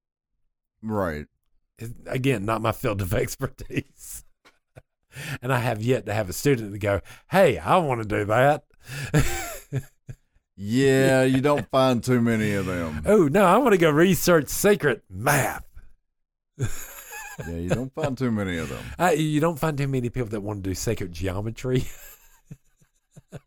Right. 0.82 1.26
It, 1.78 1.92
again, 2.06 2.46
not 2.46 2.62
my 2.62 2.72
field 2.72 3.02
of 3.02 3.14
expertise. 3.14 4.26
and 5.42 5.54
I 5.54 5.60
have 5.60 5.82
yet 5.82 6.06
to 6.06 6.14
have 6.14 6.30
a 6.30 6.34
student 6.34 6.74
to 6.74 6.80
go, 6.80 7.02
"Hey, 7.32 7.58
I 7.58 7.78
want 7.78 8.02
to 8.02 8.08
do 8.08 8.26
that." 8.26 8.64
Yeah, 10.62 11.24
you 11.24 11.40
don't 11.40 11.70
find 11.72 12.04
too 12.04 12.20
many 12.20 12.54
of 12.54 12.66
them. 12.66 13.04
Oh 13.06 13.30
no, 13.30 13.46
I 13.46 13.58
want 13.60 13.72
to 13.72 13.78
go 13.78 13.90
research 13.90 14.50
secret 14.50 15.04
math. 15.10 15.66
Yeah, 16.58 17.56
you 17.56 17.70
don't 17.70 17.94
find 17.94 18.18
too 18.18 18.30
many 18.30 18.58
of 18.58 18.68
them. 18.68 18.84
I, 18.98 19.14
you 19.14 19.40
don't 19.40 19.58
find 19.58 19.78
too 19.78 19.88
many 19.88 20.10
people 20.10 20.28
that 20.32 20.42
want 20.42 20.62
to 20.62 20.70
do 20.70 20.76
sacred 20.76 21.14
geometry. 21.14 21.86
If 23.32 23.32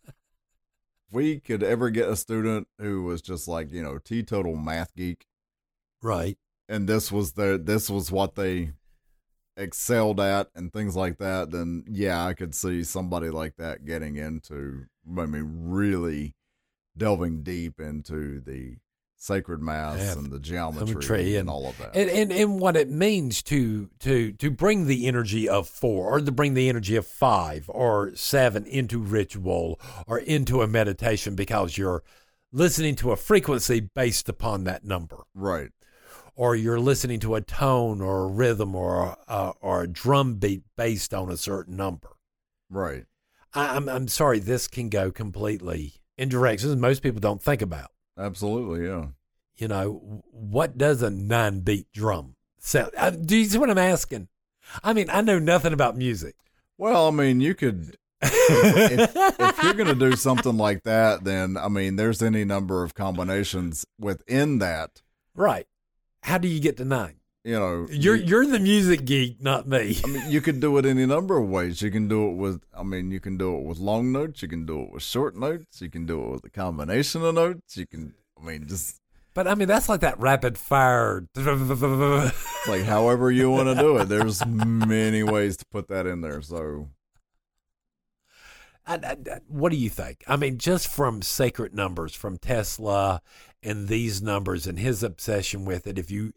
we 1.10 1.38
could 1.38 1.62
ever 1.62 1.90
get 1.90 2.08
a 2.08 2.16
student 2.16 2.68
who 2.78 3.02
was 3.02 3.20
just 3.20 3.46
like, 3.46 3.70
you 3.70 3.82
know, 3.82 3.98
teetotal 3.98 4.56
math 4.56 4.94
geek, 4.96 5.26
right. 6.00 6.38
and 6.66 6.88
this 6.88 7.12
was 7.12 7.32
their 7.32 7.58
this 7.58 7.90
was 7.90 8.10
what 8.10 8.36
they 8.36 8.72
excelled 9.58 10.18
at 10.18 10.48
and 10.54 10.72
things 10.72 10.96
like 10.96 11.18
that, 11.18 11.50
then 11.50 11.84
yeah, 11.86 12.24
I 12.24 12.32
could 12.32 12.54
see 12.54 12.82
somebody 12.84 13.28
like 13.28 13.56
that 13.56 13.84
getting 13.84 14.16
into 14.16 14.86
I 15.06 15.26
mean 15.26 15.50
really 15.70 16.34
delving 16.96 17.42
deep 17.42 17.80
into 17.80 18.40
the 18.40 18.76
sacred 19.16 19.62
maths 19.62 20.02
Math, 20.02 20.16
and 20.16 20.32
the 20.32 20.40
geometry, 20.40 20.86
geometry 20.86 21.28
and, 21.30 21.40
and- 21.40 21.50
all 21.50 21.68
of 21.68 21.78
that. 21.78 21.94
And, 21.94 22.10
and 22.10 22.32
and 22.32 22.58
what 22.60 22.76
it 22.76 22.90
means 22.90 23.42
to 23.44 23.88
to 24.00 24.32
to 24.32 24.50
bring 24.50 24.86
the 24.86 25.06
energy 25.06 25.48
of 25.48 25.68
four 25.68 26.10
or 26.10 26.20
to 26.20 26.32
bring 26.32 26.54
the 26.54 26.68
energy 26.68 26.96
of 26.96 27.06
five 27.06 27.66
or 27.68 28.14
seven 28.16 28.66
into 28.66 28.98
ritual 28.98 29.80
or 30.06 30.18
into 30.18 30.60
a 30.60 30.66
meditation 30.66 31.34
because 31.36 31.78
you're 31.78 32.02
listening 32.52 32.96
to 32.96 33.12
a 33.12 33.16
frequency 33.16 33.88
based 33.94 34.28
upon 34.28 34.64
that 34.64 34.84
number. 34.84 35.24
right. 35.34 35.70
or 36.34 36.56
you're 36.56 36.80
listening 36.80 37.20
to 37.20 37.34
a 37.34 37.40
tone 37.40 38.00
or 38.00 38.24
a 38.24 38.26
rhythm 38.26 38.74
or 38.74 39.16
a, 39.28 39.52
or 39.60 39.82
a 39.82 39.86
drum 39.88 40.34
beat 40.36 40.62
based 40.76 41.14
on 41.14 41.30
a 41.30 41.36
certain 41.36 41.76
number. 41.76 42.08
Right. 42.68 43.04
I, 43.54 43.76
I'm 43.76 43.88
I'm 43.88 44.08
sorry, 44.08 44.38
this 44.38 44.68
can 44.68 44.88
go 44.88 45.10
completely 45.10 45.94
in 46.18 46.28
directions 46.28 46.76
most 46.76 47.02
people 47.02 47.20
don't 47.20 47.42
think 47.42 47.62
about. 47.62 47.90
Absolutely, 48.18 48.86
yeah. 48.86 49.06
You 49.56 49.68
know, 49.68 50.22
what 50.30 50.78
does 50.78 51.02
a 51.02 51.10
nine 51.10 51.60
beat 51.60 51.86
drum 51.92 52.36
sound? 52.58 52.92
Uh, 52.96 53.10
do 53.10 53.36
you 53.36 53.44
see 53.44 53.58
what 53.58 53.70
I'm 53.70 53.78
asking? 53.78 54.28
I 54.82 54.92
mean, 54.92 55.10
I 55.10 55.20
know 55.20 55.38
nothing 55.38 55.72
about 55.72 55.96
music. 55.96 56.36
Well, 56.78 57.08
I 57.08 57.10
mean, 57.10 57.40
you 57.40 57.54
could 57.54 57.96
if, 58.22 59.12
if 59.16 59.62
you're 59.62 59.74
going 59.74 59.88
to 59.88 60.10
do 60.10 60.16
something 60.16 60.56
like 60.56 60.84
that, 60.84 61.24
then 61.24 61.56
I 61.56 61.68
mean, 61.68 61.96
there's 61.96 62.22
any 62.22 62.44
number 62.44 62.82
of 62.82 62.94
combinations 62.94 63.84
within 63.98 64.58
that. 64.58 65.02
right? 65.34 65.66
How 66.22 66.38
do 66.38 66.46
you 66.48 66.60
get 66.60 66.76
to 66.76 66.84
nine? 66.84 67.16
You 67.44 67.58
know, 67.58 67.86
You're 67.90 68.14
you, 68.14 68.24
you're 68.24 68.46
the 68.46 68.60
music 68.60 69.04
geek, 69.04 69.42
not 69.42 69.66
me. 69.66 69.98
I 70.04 70.08
mean, 70.08 70.30
you 70.30 70.40
can 70.40 70.60
do 70.60 70.78
it 70.78 70.86
any 70.86 71.06
number 71.06 71.36
of 71.38 71.48
ways. 71.48 71.82
You 71.82 71.90
can 71.90 72.06
do 72.06 72.28
it 72.28 72.34
with, 72.34 72.62
I 72.72 72.84
mean, 72.84 73.10
you 73.10 73.18
can 73.18 73.36
do 73.36 73.56
it 73.56 73.64
with 73.64 73.78
long 73.78 74.12
notes. 74.12 74.42
You 74.42 74.48
can 74.48 74.64
do 74.64 74.82
it 74.82 74.92
with 74.92 75.02
short 75.02 75.34
notes. 75.34 75.80
You 75.80 75.90
can 75.90 76.06
do 76.06 76.22
it 76.22 76.30
with 76.30 76.44
a 76.44 76.50
combination 76.50 77.24
of 77.24 77.34
notes. 77.34 77.76
You 77.76 77.86
can, 77.86 78.14
I 78.40 78.44
mean, 78.46 78.68
just 78.68 79.00
But 79.34 79.48
I 79.48 79.56
mean, 79.56 79.66
that's 79.66 79.88
like 79.88 80.00
that 80.02 80.20
rapid 80.20 80.56
fire. 80.56 81.26
it's 81.34 82.68
like 82.68 82.84
however 82.84 83.28
you 83.32 83.50
want 83.50 83.68
to 83.68 83.74
do 83.74 83.96
it. 83.96 84.04
There's 84.08 84.46
many 84.46 85.24
ways 85.24 85.56
to 85.56 85.64
put 85.66 85.88
that 85.88 86.06
in 86.06 86.20
there. 86.20 86.42
So 86.42 86.90
I, 88.86 88.94
I- 88.94 89.40
what 89.48 89.70
do 89.72 89.76
you 89.78 89.90
think? 89.90 90.24
I 90.26 90.36
mean, 90.36 90.58
just 90.58 90.88
from 90.88 91.22
sacred 91.22 91.74
numbers, 91.74 92.14
from 92.14 92.36
Tesla 92.38 93.22
and 93.62 93.88
these 93.88 94.20
numbers 94.22 94.66
and 94.66 94.78
his 94.78 95.02
obsession 95.02 95.64
with 95.64 95.86
it. 95.86 95.98
If 95.98 96.10
you 96.10 96.32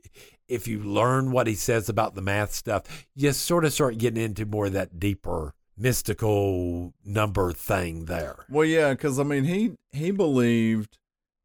if 0.48 0.68
you 0.68 0.80
learn 0.80 1.32
what 1.32 1.48
he 1.48 1.56
says 1.56 1.90
about 1.90 2.14
the 2.14 2.22
math 2.22 2.54
stuff, 2.54 3.08
you 3.16 3.32
sort 3.32 3.66
of 3.66 3.74
start 3.74 3.98
getting 3.98 4.24
into 4.24 4.46
more 4.46 4.68
of 4.68 4.74
that 4.74 5.00
deeper 5.00 5.54
mystical 5.76 6.94
number 7.04 7.52
thing 7.52 8.06
there. 8.06 8.46
Well, 8.50 8.66
yeah, 8.66 8.92
because 8.92 9.20
I 9.20 9.24
mean, 9.24 9.46
he 9.46 9.74
he 9.92 10.12
believed 10.12 10.98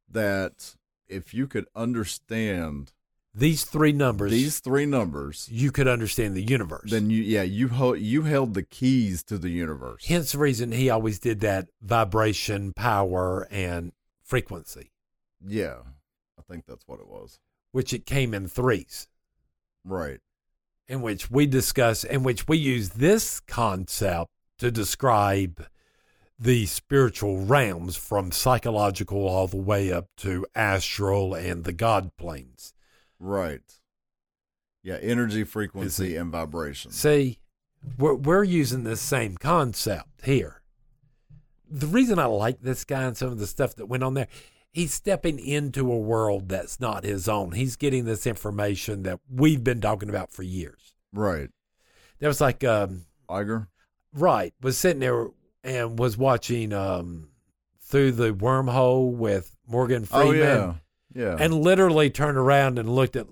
that 0.09 0.77
if 1.09 1.33
you 1.33 1.47
could 1.47 1.67
understand 1.75 2.93
These 3.33 3.65
three 3.65 3.93
numbers, 3.93 4.33
these 4.33 4.59
three 4.59 4.87
numbers, 4.87 5.49
you 5.53 5.71
could 5.71 5.87
understand 5.87 6.35
the 6.35 6.43
universe. 6.43 6.91
then 6.91 7.11
you 7.11 7.23
yeah 7.23 7.43
you 7.43 7.69
ho- 7.69 7.93
you 7.95 8.23
held 8.23 8.55
the 8.55 8.65
keys 8.65 9.23
to 9.25 9.39
the 9.39 9.51
universe. 9.51 10.07
Hence 10.07 10.33
the 10.33 10.39
reason 10.39 10.73
he 10.73 10.91
always 10.91 11.19
did 11.21 11.39
that 11.41 11.69
vibration, 11.81 12.73
power, 12.73 13.47
and 13.51 13.93
frequency, 14.25 14.91
Yeah, 15.45 15.77
I 16.39 16.43
think 16.51 16.67
that's 16.67 16.87
what 16.89 16.99
it 17.01 17.07
was. 17.09 17.39
which 17.73 17.93
it 17.93 18.05
came 18.05 18.35
in 18.35 18.49
threes. 18.49 19.07
Right. 19.85 20.19
in 20.89 21.01
which 21.03 21.31
we 21.31 21.47
discuss, 21.47 22.03
in 22.03 22.25
which 22.25 22.49
we 22.49 22.57
use 22.59 22.91
this 22.91 23.39
concept 23.39 24.29
to 24.59 24.73
describe 24.73 25.65
the 26.37 26.67
spiritual 26.67 27.39
realms 27.45 27.97
from 27.97 28.33
psychological 28.33 29.27
all 29.29 29.47
the 29.47 29.57
way 29.57 29.93
up 29.93 30.07
to 30.17 30.45
astral 30.55 31.33
and 31.35 31.63
the 31.65 31.73
God 31.73 32.11
planes. 32.17 32.75
Right. 33.21 33.61
Yeah, 34.83 34.97
energy, 34.97 35.45
frequency, 35.45 36.17
and 36.17 36.33
vibration. 36.33 36.91
See, 36.91 37.39
we're, 37.99 38.15
we're 38.15 38.45
using 38.45 38.85
the 38.85 38.97
same 38.97 39.37
concept 39.37 40.25
here. 40.25 40.63
The 41.71 41.87
reason 41.87 42.19
I 42.19 42.25
like 42.25 42.63
this 42.63 42.85
guy 42.85 43.03
and 43.03 43.17
some 43.17 43.29
of 43.29 43.39
the 43.39 43.47
stuff 43.47 43.77
that 43.77 43.87
went 43.87 44.03
on 44.03 44.15
there, 44.15 44.27
he's 44.73 44.95
stepping 44.95 45.39
into 45.39 45.93
a 45.93 45.99
world 45.99 46.49
that's 46.49 46.81
not 46.81 47.05
his 47.05 47.29
own. 47.29 47.53
He's 47.53 47.77
getting 47.77 48.07
this 48.07 48.27
information 48.27 49.03
that 49.03 49.21
we've 49.31 49.63
been 49.63 49.81
talking 49.81 50.09
about 50.09 50.33
for 50.33 50.43
years. 50.43 50.95
Right. 51.13 51.51
There 52.19 52.29
was 52.29 52.41
like, 52.41 52.65
um, 52.65 53.05
Iger. 53.29 53.69
right 54.13 54.53
was 54.61 54.77
sitting 54.77 54.99
there 55.01 55.29
and 55.63 55.99
was 55.99 56.17
watching 56.17 56.73
um 56.73 57.29
through 57.81 58.13
the 58.13 58.33
wormhole 58.33 59.13
with 59.13 59.57
Morgan 59.69 60.07
Oh 60.11 60.21
Freeman 60.21 60.39
yeah. 60.39 60.75
Yeah. 61.13 61.37
and 61.39 61.55
literally 61.55 62.09
turned 62.11 62.39
around 62.39 62.79
and 62.79 62.89
looked 62.89 63.17
at 63.17 63.27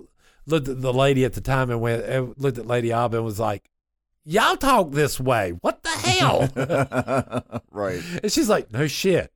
looked 0.47 0.67
at 0.69 0.81
the 0.81 0.93
lady 0.93 1.25
at 1.25 1.35
the 1.35 1.41
time 1.41 1.71
and 1.71 1.81
went 1.81 2.05
uh, 2.05 2.27
looked 2.37 2.59
at 2.59 2.67
Lady 2.67 2.91
Abba 2.93 3.17
and 3.19 3.25
was 3.25 3.39
like 3.39 3.71
y'all 4.25 4.57
talk 4.57 4.91
this 4.91 5.21
way 5.21 5.51
what 5.61 5.83
the 5.83 5.89
hell 5.91 7.63
right. 7.71 8.03
and 8.23 8.33
she's 8.33 8.49
like 8.49 8.73
no 8.73 8.87
shit 8.87 9.33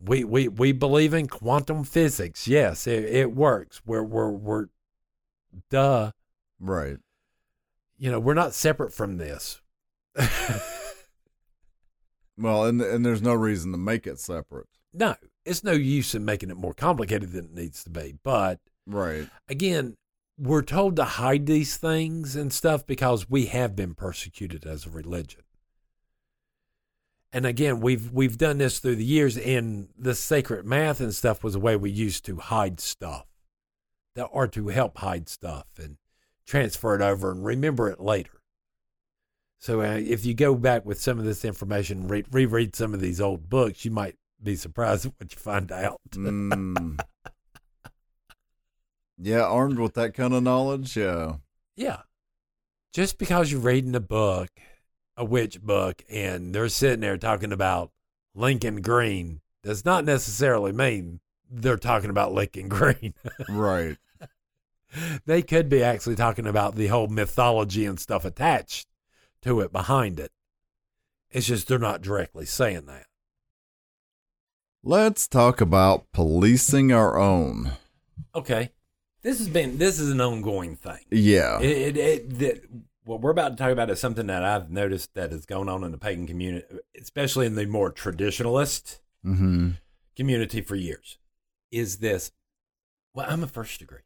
we 0.00 0.24
we 0.24 0.46
we 0.48 0.72
believe 0.72 1.14
in 1.14 1.26
quantum 1.26 1.84
physics 1.84 2.46
yes 2.46 2.86
it, 2.86 3.04
it 3.04 3.32
works 3.34 3.80
we're 3.86 4.02
we're 4.02 4.30
we're 4.30 4.66
duh 5.70 6.10
Right. 6.60 6.98
you 7.98 8.10
know 8.10 8.20
we're 8.20 8.34
not 8.34 8.52
separate 8.54 8.92
from 8.92 9.16
this 9.16 9.60
Well, 12.38 12.66
and 12.66 12.82
and 12.82 13.04
there's 13.04 13.22
no 13.22 13.32
reason 13.34 13.72
to 13.72 13.78
make 13.78 14.06
it 14.06 14.18
separate. 14.18 14.66
No, 14.96 15.14
it's 15.44 15.62
no 15.62 15.72
use 15.72 16.14
in 16.14 16.24
making 16.24 16.50
it 16.50 16.56
more 16.56 16.72
complicated 16.74 17.32
than 17.32 17.44
it 17.46 17.54
needs 17.54 17.84
to 17.84 17.90
be. 17.90 18.14
But 18.22 18.60
Right. 18.86 19.28
again, 19.48 19.96
we're 20.38 20.62
told 20.62 20.96
to 20.96 21.04
hide 21.04 21.46
these 21.46 21.76
things 21.76 22.34
and 22.34 22.52
stuff 22.52 22.86
because 22.86 23.28
we 23.28 23.46
have 23.46 23.76
been 23.76 23.94
persecuted 23.94 24.64
as 24.66 24.86
a 24.86 24.90
religion. 24.90 25.42
And 27.32 27.44
again, 27.44 27.80
we've 27.80 28.10
we've 28.12 28.38
done 28.38 28.58
this 28.58 28.78
through 28.78 28.96
the 28.96 29.04
years, 29.04 29.36
and 29.36 29.88
the 29.98 30.14
sacred 30.14 30.64
math 30.64 31.00
and 31.00 31.14
stuff 31.14 31.44
was 31.44 31.54
a 31.54 31.60
way 31.60 31.76
we 31.76 31.90
used 31.90 32.24
to 32.26 32.36
hide 32.36 32.80
stuff, 32.80 33.26
that 34.14 34.24
or 34.26 34.46
to 34.48 34.68
help 34.68 34.96
hide 34.98 35.28
stuff 35.28 35.66
and 35.78 35.98
transfer 36.46 36.94
it 36.94 37.02
over 37.02 37.30
and 37.30 37.44
remember 37.44 37.90
it 37.90 38.00
later. 38.00 38.40
So 39.58 39.82
uh, 39.82 39.96
if 39.96 40.24
you 40.24 40.32
go 40.32 40.54
back 40.54 40.86
with 40.86 41.00
some 41.00 41.18
of 41.18 41.24
this 41.24 41.44
information, 41.44 42.08
re- 42.08 42.24
reread 42.30 42.74
some 42.76 42.94
of 42.94 43.00
these 43.00 43.20
old 43.20 43.50
books, 43.50 43.84
you 43.84 43.90
might 43.90 44.16
be 44.42 44.56
surprised 44.56 45.06
at 45.06 45.12
what 45.18 45.32
you 45.32 45.38
find 45.38 45.72
out. 45.72 46.00
Mm. 46.12 47.00
yeah, 49.18 49.42
armed 49.42 49.78
with 49.78 49.94
that 49.94 50.14
kind 50.14 50.34
of 50.34 50.42
knowledge, 50.42 50.96
yeah. 50.96 51.36
Yeah. 51.76 52.02
Just 52.92 53.18
because 53.18 53.52
you're 53.52 53.60
reading 53.60 53.94
a 53.94 54.00
book, 54.00 54.50
a 55.16 55.24
witch 55.24 55.60
book, 55.60 56.02
and 56.10 56.54
they're 56.54 56.68
sitting 56.68 57.00
there 57.00 57.18
talking 57.18 57.52
about 57.52 57.90
Lincoln 58.34 58.80
Green 58.82 59.40
does 59.62 59.84
not 59.84 60.04
necessarily 60.04 60.72
mean 60.72 61.20
they're 61.50 61.76
talking 61.76 62.10
about 62.10 62.32
Lincoln 62.32 62.68
Green. 62.68 63.14
Right. 63.48 63.96
they 65.26 65.42
could 65.42 65.68
be 65.68 65.82
actually 65.82 66.16
talking 66.16 66.46
about 66.46 66.74
the 66.76 66.86
whole 66.86 67.08
mythology 67.08 67.84
and 67.84 67.98
stuff 68.00 68.24
attached 68.24 68.86
to 69.42 69.60
it 69.60 69.72
behind 69.72 70.18
it. 70.20 70.30
It's 71.30 71.46
just 71.46 71.68
they're 71.68 71.78
not 71.78 72.02
directly 72.02 72.46
saying 72.46 72.86
that. 72.86 73.06
Let's 74.88 75.26
talk 75.26 75.60
about 75.60 76.12
policing 76.12 76.92
our 76.92 77.18
own. 77.18 77.72
Okay. 78.36 78.70
This 79.20 79.38
has 79.38 79.48
been 79.48 79.78
this 79.78 79.98
is 79.98 80.12
an 80.12 80.20
ongoing 80.20 80.76
thing. 80.76 81.00
Yeah. 81.10 81.58
It, 81.58 81.96
it, 81.96 81.96
it, 81.96 82.38
that 82.38 82.64
what 83.02 83.20
we're 83.20 83.32
about 83.32 83.48
to 83.48 83.56
talk 83.56 83.72
about 83.72 83.90
is 83.90 83.98
something 83.98 84.28
that 84.28 84.44
I've 84.44 84.70
noticed 84.70 85.12
that 85.14 85.32
is 85.32 85.44
going 85.44 85.68
on 85.68 85.82
in 85.82 85.90
the 85.90 85.98
pagan 85.98 86.28
community, 86.28 86.66
especially 87.02 87.46
in 87.46 87.56
the 87.56 87.66
more 87.66 87.92
traditionalist 87.92 89.00
mm-hmm. 89.26 89.70
community 90.14 90.60
for 90.60 90.76
years. 90.76 91.18
Is 91.72 91.96
this, 91.96 92.30
well, 93.12 93.26
I'm 93.28 93.42
a 93.42 93.48
first 93.48 93.80
degree, 93.80 94.02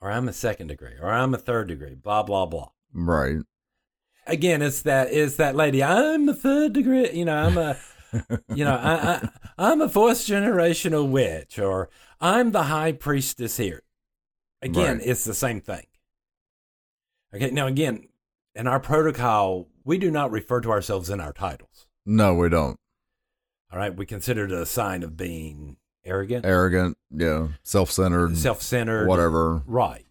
or 0.00 0.12
I'm 0.12 0.28
a 0.28 0.32
second 0.32 0.68
degree, 0.68 0.94
or 1.02 1.10
I'm 1.10 1.34
a 1.34 1.38
third 1.38 1.66
degree, 1.66 1.96
blah, 1.96 2.22
blah, 2.22 2.46
blah. 2.46 2.68
Right. 2.92 3.38
Again, 4.28 4.62
it's 4.62 4.82
that, 4.82 5.12
it's 5.12 5.34
that 5.34 5.56
lady, 5.56 5.82
I'm 5.82 6.28
a 6.28 6.34
third 6.34 6.74
degree, 6.74 7.10
you 7.10 7.24
know, 7.24 7.34
I'm 7.34 7.58
a, 7.58 7.76
you 8.54 8.64
know, 8.64 8.74
I, 8.76 8.94
I, 8.94 9.28
I'm 9.58 9.80
a 9.80 9.88
fourth 9.88 10.18
generational 10.18 11.08
witch, 11.08 11.58
or 11.58 11.88
I'm 12.20 12.52
the 12.52 12.64
high 12.64 12.92
priestess 12.92 13.56
here. 13.56 13.82
Again, 14.60 14.98
Right. 14.98 15.06
it's 15.06 15.24
the 15.24 15.34
same 15.34 15.60
thing. 15.60 15.86
Okay, 17.34 17.50
now 17.50 17.66
again, 17.66 18.08
in 18.54 18.66
our 18.66 18.78
protocol, 18.80 19.68
we 19.84 19.98
do 19.98 20.10
not 20.10 20.30
refer 20.30 20.60
to 20.60 20.70
ourselves 20.70 21.10
in 21.10 21.20
our 21.20 21.32
titles. 21.32 21.86
No, 22.04 22.34
we 22.34 22.48
don't. 22.48 22.78
All 23.72 23.78
right, 23.78 23.94
we 23.96 24.04
consider 24.04 24.44
it 24.44 24.52
a 24.52 24.66
sign 24.66 25.02
of 25.02 25.16
being 25.16 25.78
arrogant, 26.04 26.44
Arrogant, 26.44 26.98
yeah. 27.10 27.48
Self 27.62 27.90
centered, 27.90 28.36
self-centered, 28.36 29.08
whatever. 29.08 29.62
Right. 29.66 30.04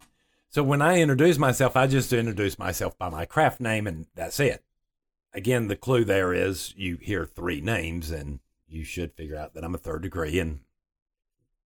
So 0.50 0.63
when 0.63 0.81
I 0.81 1.00
introduce 1.00 1.38
myself, 1.38 1.77
I 1.77 1.88
just 1.88 2.12
introduce 2.12 2.58
myself 2.60 2.98
by 2.98 3.10
my 3.10 3.25
craft 3.25 3.62
name, 3.62 3.88
and 3.88 4.08
that's 4.15 4.39
it. 4.39 4.63
Again, 5.34 5.67
the 5.67 5.76
clue 5.76 6.04
there 6.04 6.34
is 6.34 6.74
you 6.76 6.98
hear 6.98 7.26
three 7.26 7.62
names, 7.62 8.12
and 8.12 8.39
you 8.67 8.84
should 8.84 9.13
figure 9.13 9.38
out 9.38 9.54
that 9.54 9.63
I'm 9.63 9.76
a 9.76 9.80
third 9.80 10.02
degree 10.02 10.39
and 10.39 10.60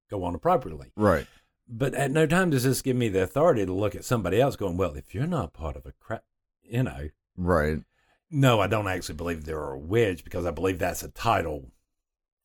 go 0.09 0.23
on 0.23 0.35
appropriately. 0.35 0.91
Right. 0.95 1.27
But 1.67 1.95
at 1.95 2.11
no 2.11 2.27
time 2.27 2.51
does 2.51 2.63
this 2.63 2.81
give 2.81 2.95
me 2.95 3.09
the 3.09 3.23
authority 3.23 3.65
to 3.65 3.73
look 3.73 3.95
at 3.95 4.05
somebody 4.05 4.39
else 4.39 4.55
going, 4.55 4.77
well, 4.77 4.93
if 4.93 5.15
you're 5.15 5.25
not 5.25 5.53
part 5.53 5.75
of 5.75 5.85
a 5.85 5.93
crap, 5.93 6.23
you 6.63 6.83
know. 6.83 7.09
Right. 7.35 7.79
No, 8.29 8.59
I 8.59 8.67
don't 8.67 8.87
actually 8.87 9.15
believe 9.15 9.45
they're 9.45 9.71
a 9.71 9.77
witch 9.77 10.23
because 10.23 10.45
I 10.45 10.51
believe 10.51 10.77
that's 10.77 11.03
a 11.03 11.09
title 11.09 11.71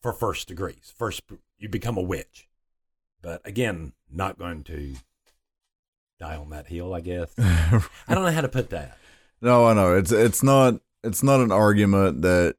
for 0.00 0.12
first 0.12 0.48
degrees. 0.48 0.92
First, 0.96 1.22
you 1.59 1.68
become 1.68 1.98
a 1.98 2.02
witch. 2.02 2.48
But 3.22 3.42
again, 3.44 3.92
not 4.11 4.38
going 4.38 4.62
to 4.64 4.94
die 6.18 6.37
on 6.37 6.50
that 6.50 6.68
hill, 6.68 6.94
I 6.94 7.00
guess. 7.00 7.35
I 7.38 7.83
don't 8.09 8.24
know 8.24 8.30
how 8.30 8.40
to 8.40 8.48
put 8.48 8.70
that. 8.70 8.96
No, 9.42 9.66
I 9.66 9.74
know. 9.74 9.94
It's 9.96 10.12
it's 10.12 10.42
not 10.42 10.80
it's 11.04 11.22
not 11.22 11.40
an 11.40 11.52
argument 11.52 12.22
that 12.22 12.56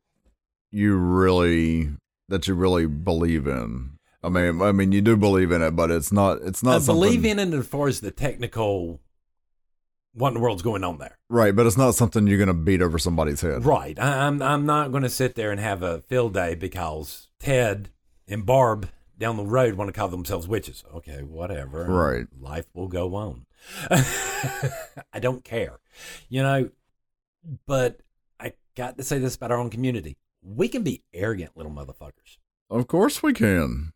you 0.72 0.96
really 0.96 1.90
that 2.30 2.48
you 2.48 2.54
really 2.54 2.86
believe 2.88 3.48
in. 3.48 3.98
I 4.24 4.30
mean, 4.30 4.62
I 4.62 4.72
mean, 4.72 4.92
you 4.92 5.02
do 5.02 5.18
believe 5.18 5.52
in 5.52 5.62
it, 5.62 5.72
but 5.76 5.92
it's 5.92 6.12
not. 6.12 6.40
It's 6.44 6.64
not. 6.64 6.82
I 6.82 6.86
believe 6.86 7.14
something- 7.24 7.40
in 7.40 7.54
it 7.54 7.58
as 7.58 7.68
far 7.68 7.88
as 7.88 8.02
the 8.02 8.12
technical, 8.12 9.02
what 10.14 10.30
in 10.30 10.34
the 10.36 10.40
world's 10.40 10.62
going 10.62 10.84
on 10.84 10.98
there. 11.00 11.18
right, 11.30 11.56
but 11.56 11.66
it's 11.66 11.78
not 11.78 11.96
something 11.96 12.28
you're 12.28 12.38
going 12.38 12.48
to 12.48 12.54
beat 12.54 12.82
over 12.82 13.00
somebody's 13.00 13.42
head. 13.42 13.66
Right. 13.66 13.98
I, 14.00 14.28
I'm 14.28 14.42
I'm 14.42 14.66
not 14.66 14.92
going 14.92 15.04
to 15.04 15.10
sit 15.10 15.36
there 15.36 15.52
and 15.52 15.60
have 15.60 15.82
a 15.84 16.02
field 16.02 16.34
day 16.36 16.56
because 16.56 17.30
Ted 17.40 17.90
and 18.28 18.46
Barb 18.46 18.90
down 19.18 19.38
the 19.38 19.44
road 19.46 19.74
want 19.76 19.88
to 19.88 19.94
call 19.94 20.08
themselves 20.08 20.48
witches. 20.48 20.84
Okay, 20.94 21.22
whatever. 21.24 21.86
Right. 21.86 22.28
Life 22.40 22.68
will 22.74 22.88
go 22.88 23.16
on. 23.16 23.46
I 23.90 25.20
don't 25.20 25.44
care, 25.44 25.80
you 26.30 26.42
know. 26.44 26.70
But 27.66 28.02
I 28.42 28.54
got 28.76 28.98
to 28.98 29.04
say 29.04 29.20
this 29.20 29.36
about 29.36 29.52
our 29.52 29.60
own 29.60 29.70
community: 29.70 30.18
we 30.42 30.68
can 30.68 30.84
be 30.84 31.04
arrogant 31.14 31.56
little 31.56 31.72
motherfuckers. 31.72 32.38
Of 32.70 32.88
course 32.88 33.22
we 33.22 33.34
can. 33.34 33.94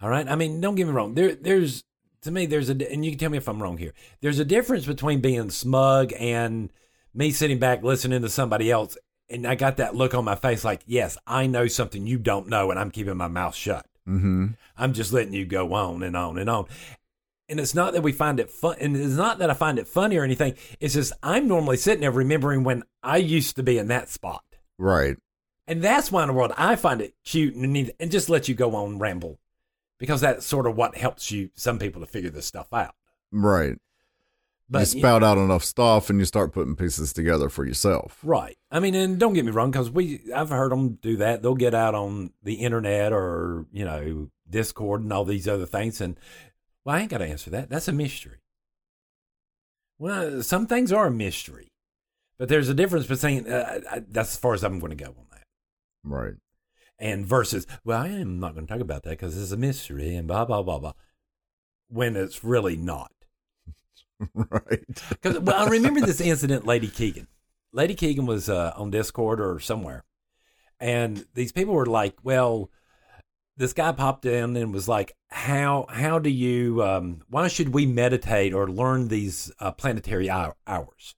All 0.00 0.08
right. 0.08 0.28
I 0.28 0.36
mean, 0.36 0.60
don't 0.60 0.74
get 0.74 0.86
me 0.86 0.92
wrong. 0.92 1.14
There, 1.14 1.34
there's 1.34 1.84
to 2.24 2.30
me, 2.30 2.46
there's 2.46 2.70
a, 2.70 2.92
and 2.92 3.04
you 3.04 3.12
can 3.12 3.18
tell 3.18 3.30
me 3.30 3.38
if 3.38 3.48
I'm 3.48 3.62
wrong 3.62 3.78
here. 3.78 3.92
There's 4.20 4.38
a 4.38 4.44
difference 4.44 4.86
between 4.86 5.20
being 5.20 5.50
smug 5.50 6.12
and 6.18 6.72
me 7.12 7.30
sitting 7.30 7.58
back 7.58 7.82
listening 7.82 8.22
to 8.22 8.28
somebody 8.28 8.70
else, 8.70 8.96
and 9.28 9.46
I 9.46 9.54
got 9.54 9.76
that 9.76 9.94
look 9.94 10.14
on 10.14 10.24
my 10.24 10.34
face, 10.34 10.64
like, 10.64 10.82
yes, 10.86 11.16
I 11.26 11.46
know 11.46 11.66
something 11.66 12.06
you 12.06 12.18
don't 12.18 12.48
know, 12.48 12.70
and 12.70 12.80
I'm 12.80 12.90
keeping 12.90 13.16
my 13.16 13.28
mouth 13.28 13.54
shut. 13.54 13.86
Mm-hmm. 14.08 14.48
I'm 14.76 14.92
just 14.92 15.12
letting 15.12 15.34
you 15.34 15.44
go 15.44 15.72
on 15.74 16.02
and 16.02 16.16
on 16.16 16.38
and 16.38 16.50
on. 16.50 16.66
And 17.54 17.60
it's 17.60 17.72
not 17.72 17.92
that 17.92 18.02
we 18.02 18.10
find 18.10 18.40
it 18.40 18.50
fun, 18.50 18.74
and 18.80 18.96
it's 18.96 19.14
not 19.14 19.38
that 19.38 19.48
I 19.48 19.54
find 19.54 19.78
it 19.78 19.86
funny 19.86 20.16
or 20.16 20.24
anything. 20.24 20.54
It's 20.80 20.94
just 20.94 21.12
I'm 21.22 21.46
normally 21.46 21.76
sitting 21.76 22.00
there 22.00 22.10
remembering 22.10 22.64
when 22.64 22.82
I 23.00 23.18
used 23.18 23.54
to 23.54 23.62
be 23.62 23.78
in 23.78 23.86
that 23.86 24.08
spot. 24.08 24.42
Right. 24.76 25.16
And 25.68 25.80
that's 25.80 26.10
why 26.10 26.22
in 26.22 26.26
the 26.26 26.34
world 26.34 26.52
I 26.56 26.74
find 26.74 27.00
it 27.00 27.14
cute 27.24 27.54
and 27.54 27.72
neat 27.72 27.94
and 28.00 28.10
just 28.10 28.28
let 28.28 28.48
you 28.48 28.56
go 28.56 28.74
on 28.74 28.98
ramble 28.98 29.38
because 30.00 30.20
that's 30.20 30.44
sort 30.44 30.66
of 30.66 30.74
what 30.74 30.96
helps 30.96 31.30
you, 31.30 31.50
some 31.54 31.78
people, 31.78 32.00
to 32.00 32.08
figure 32.08 32.28
this 32.28 32.44
stuff 32.44 32.72
out. 32.72 32.96
Right. 33.30 33.78
But 34.68 34.80
you 34.80 34.86
spout 34.86 35.22
out 35.22 35.38
enough 35.38 35.62
stuff, 35.62 36.10
and 36.10 36.18
you 36.18 36.24
start 36.24 36.52
putting 36.52 36.74
pieces 36.74 37.12
together 37.12 37.48
for 37.48 37.64
yourself. 37.64 38.18
right. 38.24 38.58
I 38.68 38.80
mean, 38.80 38.96
and 38.96 39.16
don't 39.16 39.34
get 39.34 39.44
me 39.44 39.52
wrong, 39.52 39.70
because 39.70 39.92
we, 39.92 40.22
I've 40.34 40.48
heard 40.48 40.72
them 40.72 40.94
do 40.94 41.18
that. 41.18 41.42
They'll 41.42 41.54
get 41.54 41.72
out 41.72 41.94
on 41.94 42.32
the 42.42 42.54
internet 42.54 43.12
or, 43.12 43.66
you 43.72 43.84
know, 43.84 44.30
Discord 44.50 45.02
and 45.02 45.12
all 45.12 45.24
these 45.24 45.46
other 45.46 45.66
things. 45.66 46.00
And, 46.00 46.18
well, 46.84 46.96
I 46.96 47.00
ain't 47.00 47.10
got 47.10 47.18
to 47.18 47.26
answer 47.26 47.50
that. 47.50 47.68
That's 47.70 47.88
a 47.88 47.92
mystery. 47.92 48.38
Well, 49.98 50.42
some 50.42 50.66
things 50.66 50.92
are 50.92 51.06
a 51.06 51.10
mystery, 51.10 51.68
but 52.38 52.48
there's 52.48 52.68
a 52.68 52.74
difference 52.74 53.06
between, 53.06 53.50
uh, 53.50 53.80
I, 53.90 54.00
that's 54.08 54.32
as 54.34 54.38
far 54.38 54.54
as 54.54 54.64
I'm 54.64 54.80
going 54.80 54.96
to 54.96 55.04
go 55.04 55.10
on 55.10 55.26
that. 55.30 55.44
Right. 56.02 56.34
and 56.98 57.26
versus, 57.26 57.66
well, 57.84 58.02
I 58.02 58.08
am 58.08 58.38
not 58.40 58.54
going 58.54 58.66
to 58.66 58.72
talk 58.72 58.82
about 58.82 59.04
that 59.04 59.10
because 59.10 59.40
it's 59.40 59.52
a 59.52 59.56
mystery 59.56 60.14
and 60.16 60.28
blah 60.28 60.44
blah 60.44 60.62
blah 60.62 60.78
blah. 60.78 60.92
When 61.88 62.16
it's 62.16 62.42
really 62.44 62.76
not. 62.76 63.12
right. 64.34 64.84
Because 65.10 65.38
well, 65.40 65.56
I 65.66 65.68
remember 65.70 66.00
this 66.00 66.20
incident, 66.20 66.66
Lady 66.66 66.88
Keegan. 66.88 67.28
Lady 67.72 67.94
Keegan 67.94 68.26
was 68.26 68.48
uh, 68.48 68.72
on 68.76 68.90
Discord 68.90 69.40
or 69.40 69.58
somewhere, 69.60 70.04
and 70.80 71.26
these 71.34 71.52
people 71.52 71.74
were 71.74 71.86
like, 71.86 72.16
"Well, 72.22 72.70
this 73.56 73.72
guy 73.72 73.92
popped 73.92 74.24
in 74.26 74.56
and 74.56 74.72
was 74.72 74.88
like, 74.88 75.14
how 75.28 75.86
how 75.88 76.18
do 76.18 76.30
you? 76.30 76.82
Um, 76.82 77.22
why 77.28 77.48
should 77.48 77.72
we 77.74 77.86
meditate 77.86 78.52
or 78.52 78.68
learn 78.68 79.08
these 79.08 79.52
uh, 79.60 79.72
planetary 79.72 80.28
hours?" 80.30 81.14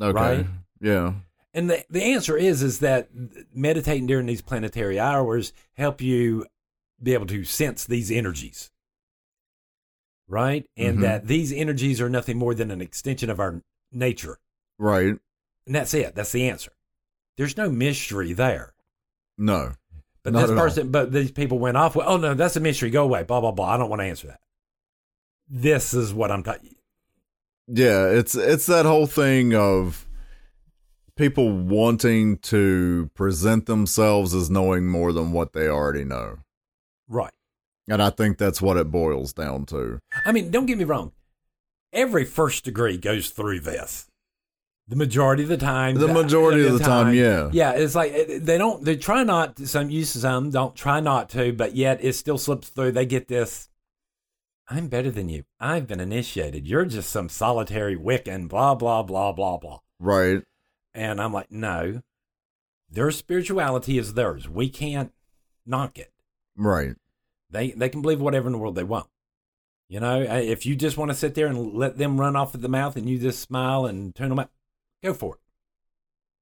Okay. 0.00 0.12
Right. 0.12 0.46
Yeah. 0.80 1.14
And 1.52 1.68
the, 1.68 1.84
the 1.90 2.02
answer 2.02 2.36
is 2.36 2.62
is 2.62 2.78
that 2.78 3.08
meditating 3.52 4.06
during 4.06 4.26
these 4.26 4.42
planetary 4.42 4.98
hours 5.00 5.52
help 5.74 6.00
you 6.00 6.46
be 7.02 7.12
able 7.14 7.26
to 7.26 7.44
sense 7.44 7.84
these 7.84 8.10
energies. 8.10 8.70
Right? 10.28 10.64
And 10.76 10.98
Mhm. 10.98 11.02
that 11.02 11.26
these 11.26 11.52
energies 11.52 12.00
are 12.00 12.08
nothing 12.08 12.38
more 12.38 12.54
than 12.54 12.70
an 12.70 12.80
extension 12.80 13.30
of 13.30 13.40
our 13.40 13.62
nature. 13.90 14.38
Right. 14.78 15.16
And 15.66 15.74
that's 15.74 15.92
it. 15.92 16.14
That's 16.14 16.30
the 16.32 16.48
answer. 16.48 16.72
There's 17.36 17.56
no 17.56 17.68
mystery 17.68 18.32
there. 18.32 18.74
No. 19.36 19.72
But 20.22 20.34
Not 20.34 20.42
this 20.42 20.50
at 20.50 20.56
all. 20.56 20.62
person 20.62 20.90
but 20.90 21.12
these 21.12 21.30
people 21.30 21.58
went 21.58 21.76
off, 21.76 21.96
well, 21.96 22.08
oh 22.08 22.16
no, 22.16 22.34
that's 22.34 22.56
a 22.56 22.60
mystery. 22.60 22.90
Go 22.90 23.04
away. 23.04 23.22
Blah 23.22 23.40
blah 23.40 23.52
blah. 23.52 23.74
I 23.74 23.76
don't 23.76 23.88
want 23.88 24.00
to 24.00 24.06
answer 24.06 24.26
that. 24.28 24.40
This 25.48 25.94
is 25.94 26.12
what 26.14 26.30
I'm 26.30 26.42
talking 26.42 26.76
Yeah, 27.66 28.06
it's 28.06 28.34
it's 28.34 28.66
that 28.66 28.86
whole 28.86 29.06
thing 29.06 29.54
of 29.54 30.06
people 31.16 31.50
wanting 31.50 32.38
to 32.38 33.10
present 33.14 33.66
themselves 33.66 34.34
as 34.34 34.50
knowing 34.50 34.86
more 34.86 35.12
than 35.12 35.32
what 35.32 35.52
they 35.52 35.68
already 35.68 36.04
know. 36.04 36.38
Right. 37.08 37.32
And 37.88 38.02
I 38.02 38.10
think 38.10 38.38
that's 38.38 38.62
what 38.62 38.76
it 38.76 38.90
boils 38.90 39.32
down 39.32 39.66
to. 39.66 39.98
I 40.24 40.32
mean, 40.32 40.50
don't 40.50 40.66
get 40.66 40.78
me 40.78 40.84
wrong. 40.84 41.12
Every 41.92 42.24
first 42.24 42.64
degree 42.64 42.96
goes 42.96 43.30
through 43.30 43.60
this. 43.60 44.06
The 44.88 44.96
majority 44.96 45.44
of 45.44 45.48
the 45.48 45.56
time. 45.56 45.94
The 45.94 46.08
majority 46.08 46.66
of 46.66 46.78
the 46.78 46.84
time, 46.84 47.14
yeah. 47.14 47.48
Yeah, 47.52 47.72
it's 47.72 47.94
like 47.94 48.12
they 48.12 48.58
don't. 48.58 48.84
They 48.84 48.96
try 48.96 49.22
not. 49.22 49.56
To, 49.56 49.66
some 49.66 49.88
use 49.88 50.10
some 50.10 50.50
don't 50.50 50.74
try 50.74 50.98
not 50.98 51.28
to, 51.30 51.52
but 51.52 51.76
yet 51.76 52.02
it 52.02 52.14
still 52.14 52.38
slips 52.38 52.68
through. 52.68 52.92
They 52.92 53.06
get 53.06 53.28
this. 53.28 53.68
I'm 54.68 54.88
better 54.88 55.10
than 55.10 55.28
you. 55.28 55.44
I've 55.60 55.86
been 55.86 56.00
initiated. 56.00 56.66
You're 56.66 56.86
just 56.86 57.10
some 57.10 57.28
solitary 57.28 57.96
Wiccan. 57.96 58.48
Blah 58.48 58.74
blah 58.74 59.04
blah 59.04 59.32
blah 59.32 59.58
blah. 59.58 59.78
Right. 60.00 60.42
And 60.92 61.20
I'm 61.20 61.32
like, 61.32 61.52
no. 61.52 62.02
Their 62.90 63.12
spirituality 63.12 63.96
is 63.98 64.14
theirs. 64.14 64.48
We 64.48 64.68
can't 64.68 65.12
knock 65.64 65.98
it. 65.98 66.12
Right. 66.56 66.96
They 67.48 67.70
they 67.70 67.88
can 67.88 68.02
believe 68.02 68.20
whatever 68.20 68.48
in 68.48 68.52
the 68.52 68.58
world 68.58 68.74
they 68.74 68.84
want. 68.84 69.06
You 69.88 69.98
know, 70.00 70.20
if 70.22 70.66
you 70.66 70.76
just 70.76 70.96
want 70.96 71.10
to 71.10 71.16
sit 71.16 71.34
there 71.34 71.48
and 71.48 71.74
let 71.74 71.98
them 71.98 72.20
run 72.20 72.36
off 72.36 72.54
at 72.54 72.60
the 72.60 72.68
mouth 72.68 72.96
and 72.96 73.08
you 73.08 73.18
just 73.18 73.40
smile 73.40 73.86
and 73.86 74.14
turn 74.14 74.28
them 74.28 74.38
out, 74.38 74.50
go 75.02 75.14
for 75.14 75.34
it. 75.34 75.40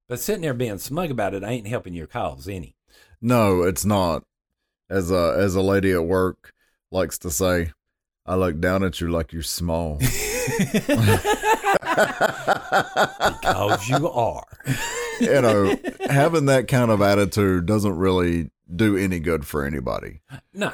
But 0.07 0.19
sitting 0.19 0.41
there 0.41 0.53
being 0.53 0.79
smug 0.79 1.11
about 1.11 1.33
it 1.33 1.43
ain't 1.43 1.67
helping 1.67 1.93
your 1.93 2.07
cause 2.07 2.47
any. 2.47 2.75
No, 3.21 3.63
it's 3.63 3.85
not. 3.85 4.23
As 4.89 5.11
a 5.11 5.35
as 5.37 5.53
a 5.53 5.61
lady 5.61 5.91
at 5.91 6.05
work 6.05 6.51
likes 6.91 7.19
to 7.19 7.29
say, 7.29 7.71
I 8.25 8.35
look 8.35 8.59
down 8.59 8.83
at 8.83 8.99
you 8.99 9.09
like 9.09 9.31
you're 9.31 9.43
small. 9.43 9.99
because 13.19 13.87
you 13.87 14.09
are. 14.09 14.43
you 15.19 15.41
know, 15.41 15.75
having 16.09 16.45
that 16.45 16.67
kind 16.67 16.91
of 16.91 17.01
attitude 17.01 17.65
doesn't 17.65 17.97
really 17.97 18.49
do 18.73 18.97
any 18.97 19.19
good 19.19 19.45
for 19.45 19.65
anybody. 19.65 20.21
No. 20.53 20.71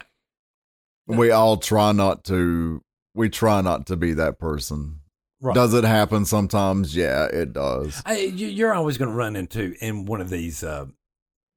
We 1.08 1.32
all 1.32 1.58
try 1.58 1.92
not 1.92 2.24
to 2.26 2.82
we 3.14 3.30
try 3.30 3.62
not 3.62 3.88
to 3.88 3.96
be 3.96 4.14
that 4.14 4.40
person. 4.40 5.02
Right. 5.42 5.54
Does 5.56 5.74
it 5.74 5.84
happen 5.84 6.26
sometimes? 6.26 6.96
Yeah, 6.96 7.26
it 7.26 7.54
does. 7.54 8.02
I, 8.06 8.18
you- 8.20 8.48
you're 8.48 8.74
always 8.74 8.98
going 8.98 9.12
to 9.12 9.16
run 9.18 9.36
into 9.36 9.76
in 9.82 10.06
one 10.06 10.22
of 10.22 10.30
these 10.30 10.64
uh, 10.64 10.86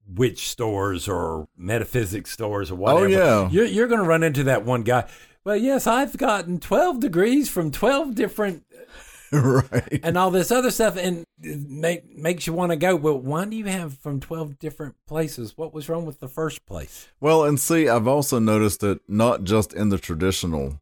witch 0.07 0.49
stores 0.49 1.09
or 1.09 1.49
metaphysics 1.57 2.31
stores 2.33 2.71
or 2.71 2.75
whatever. 2.75 3.05
Oh, 3.05 3.09
yeah. 3.09 3.49
You're, 3.51 3.65
you're 3.67 3.87
going 3.89 4.01
to 4.01 4.07
run 4.07 4.23
into 4.23 4.45
that 4.45 4.65
one 4.65 4.83
guy. 4.83 5.09
Well, 5.45 5.57
yes, 5.57 5.87
I've 5.87 6.17
gotten 6.17 6.59
12 6.61 7.01
degrees 7.01 7.49
from 7.49 7.71
12 7.71 8.15
different 8.15 8.65
right. 9.33 10.01
and 10.03 10.17
all 10.19 10.31
this 10.31 10.51
other 10.51 10.71
stuff 10.71 10.97
and 10.97 11.25
it 11.43 11.69
make, 11.69 12.17
makes 12.17 12.47
you 12.47 12.53
want 12.55 12.73
to 12.73 12.77
go 12.77 12.97
well 12.97 13.19
why 13.19 13.45
do 13.45 13.57
you 13.57 13.67
have 13.67 13.99
from 13.99 14.21
12 14.21 14.59
different 14.59 14.95
places 15.07 15.53
what 15.57 15.75
was 15.75 15.87
wrong 15.87 16.07
with 16.07 16.19
the 16.19 16.29
first 16.29 16.65
place 16.65 17.09
Well, 17.21 17.45
and 17.45 17.61
see, 17.61 17.89
I've 17.91 18.09
also 18.09 18.39
noticed 18.39 18.83
it 18.83 19.01
not 19.07 19.45
just 19.45 19.75
in 19.75 19.91
the 19.91 19.99
traditional 19.99 20.81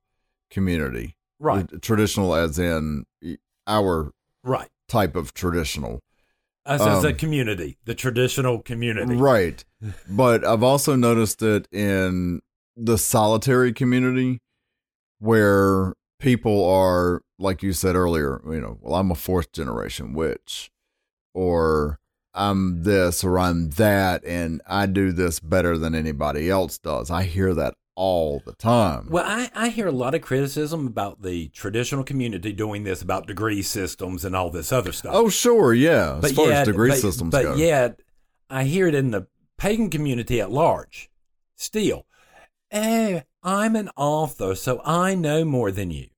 community. 0.49 1.16
Right 1.39 1.67
Traditional 1.83 2.35
as 2.35 2.59
in 2.59 3.05
our 3.67 4.13
right 4.45 4.69
type 4.89 5.17
of 5.17 5.35
traditional. 5.35 6.01
as, 6.65 6.81
as 6.81 7.05
a 7.05 7.09
Um, 7.11 7.17
community 7.17 7.79
the 7.85 7.95
traditional 7.95 8.61
community 8.63 9.15
Right. 9.17 9.65
but 10.09 10.45
I've 10.45 10.63
also 10.63 10.97
noticed 10.97 11.43
it 11.43 11.69
in 11.73 12.41
the 12.77 12.99
solitary 12.99 13.73
community 13.73 14.41
where 15.19 15.95
people 16.19 16.65
are, 16.69 17.23
like 17.39 17.63
you 17.63 17.73
said 17.73 17.95
earlier, 17.97 18.41
you 18.47 18.61
know, 18.61 18.79
well, 18.81 18.95
I'm 18.97 19.11
a 19.11 19.15
fourth 19.15 19.53
generation 19.53 20.13
witch, 20.13 20.71
or 21.35 21.99
I'm 22.35 22.83
this, 22.83 23.25
or 23.25 23.39
I'm 23.39 23.71
that, 23.71 24.25
and 24.25 24.61
I 24.67 24.87
do 24.87 25.13
this 25.13 25.41
better 25.41 25.79
than 25.79 25.95
anybody 25.95 26.51
else 26.51 26.79
does. 26.79 27.11
I 27.11 27.23
hear 27.25 27.55
that 27.55 27.75
all 27.97 28.41
the 28.45 28.53
time. 28.53 29.09
well 29.09 29.25
I, 29.27 29.51
I 29.55 29.69
hear 29.71 29.87
a 29.87 29.93
lot 29.93 30.15
of 30.15 30.21
criticism 30.23 30.87
about 30.87 31.23
the 31.23 31.49
traditional 31.49 32.05
community 32.05 32.53
doing 32.53 32.85
this 32.85 33.01
about 33.03 33.27
degree 33.27 33.63
systems 33.63 34.25
and 34.25 34.37
all 34.37 34.51
this 34.51 34.71
other 34.71 34.93
stuff 34.93 35.13
oh, 35.15 35.29
sure. 35.31 35.73
Yeah. 35.75 36.21
As 36.23 36.33
far 36.33 36.53
as 36.53 36.67
degree 36.67 36.91
but, 36.91 36.99
systems 36.99 37.31
but 37.33 37.43
go. 37.43 37.55
yet 37.57 38.01
I 38.51 38.65
hear 38.65 38.87
it 38.87 38.95
in 38.95 39.11
the 39.11 39.27
pagan 39.59 39.91
community 39.91 40.41
at 40.41 40.51
large. 40.53 41.11
Still, 41.57 42.05
eh, 42.71 43.23
I'm 43.43 43.75
an 43.75 43.89
author, 43.97 44.55
so 44.55 44.81
I 44.85 45.15
know 45.15 45.45
more 45.45 45.71
than 45.73 45.91
you. 45.91 46.09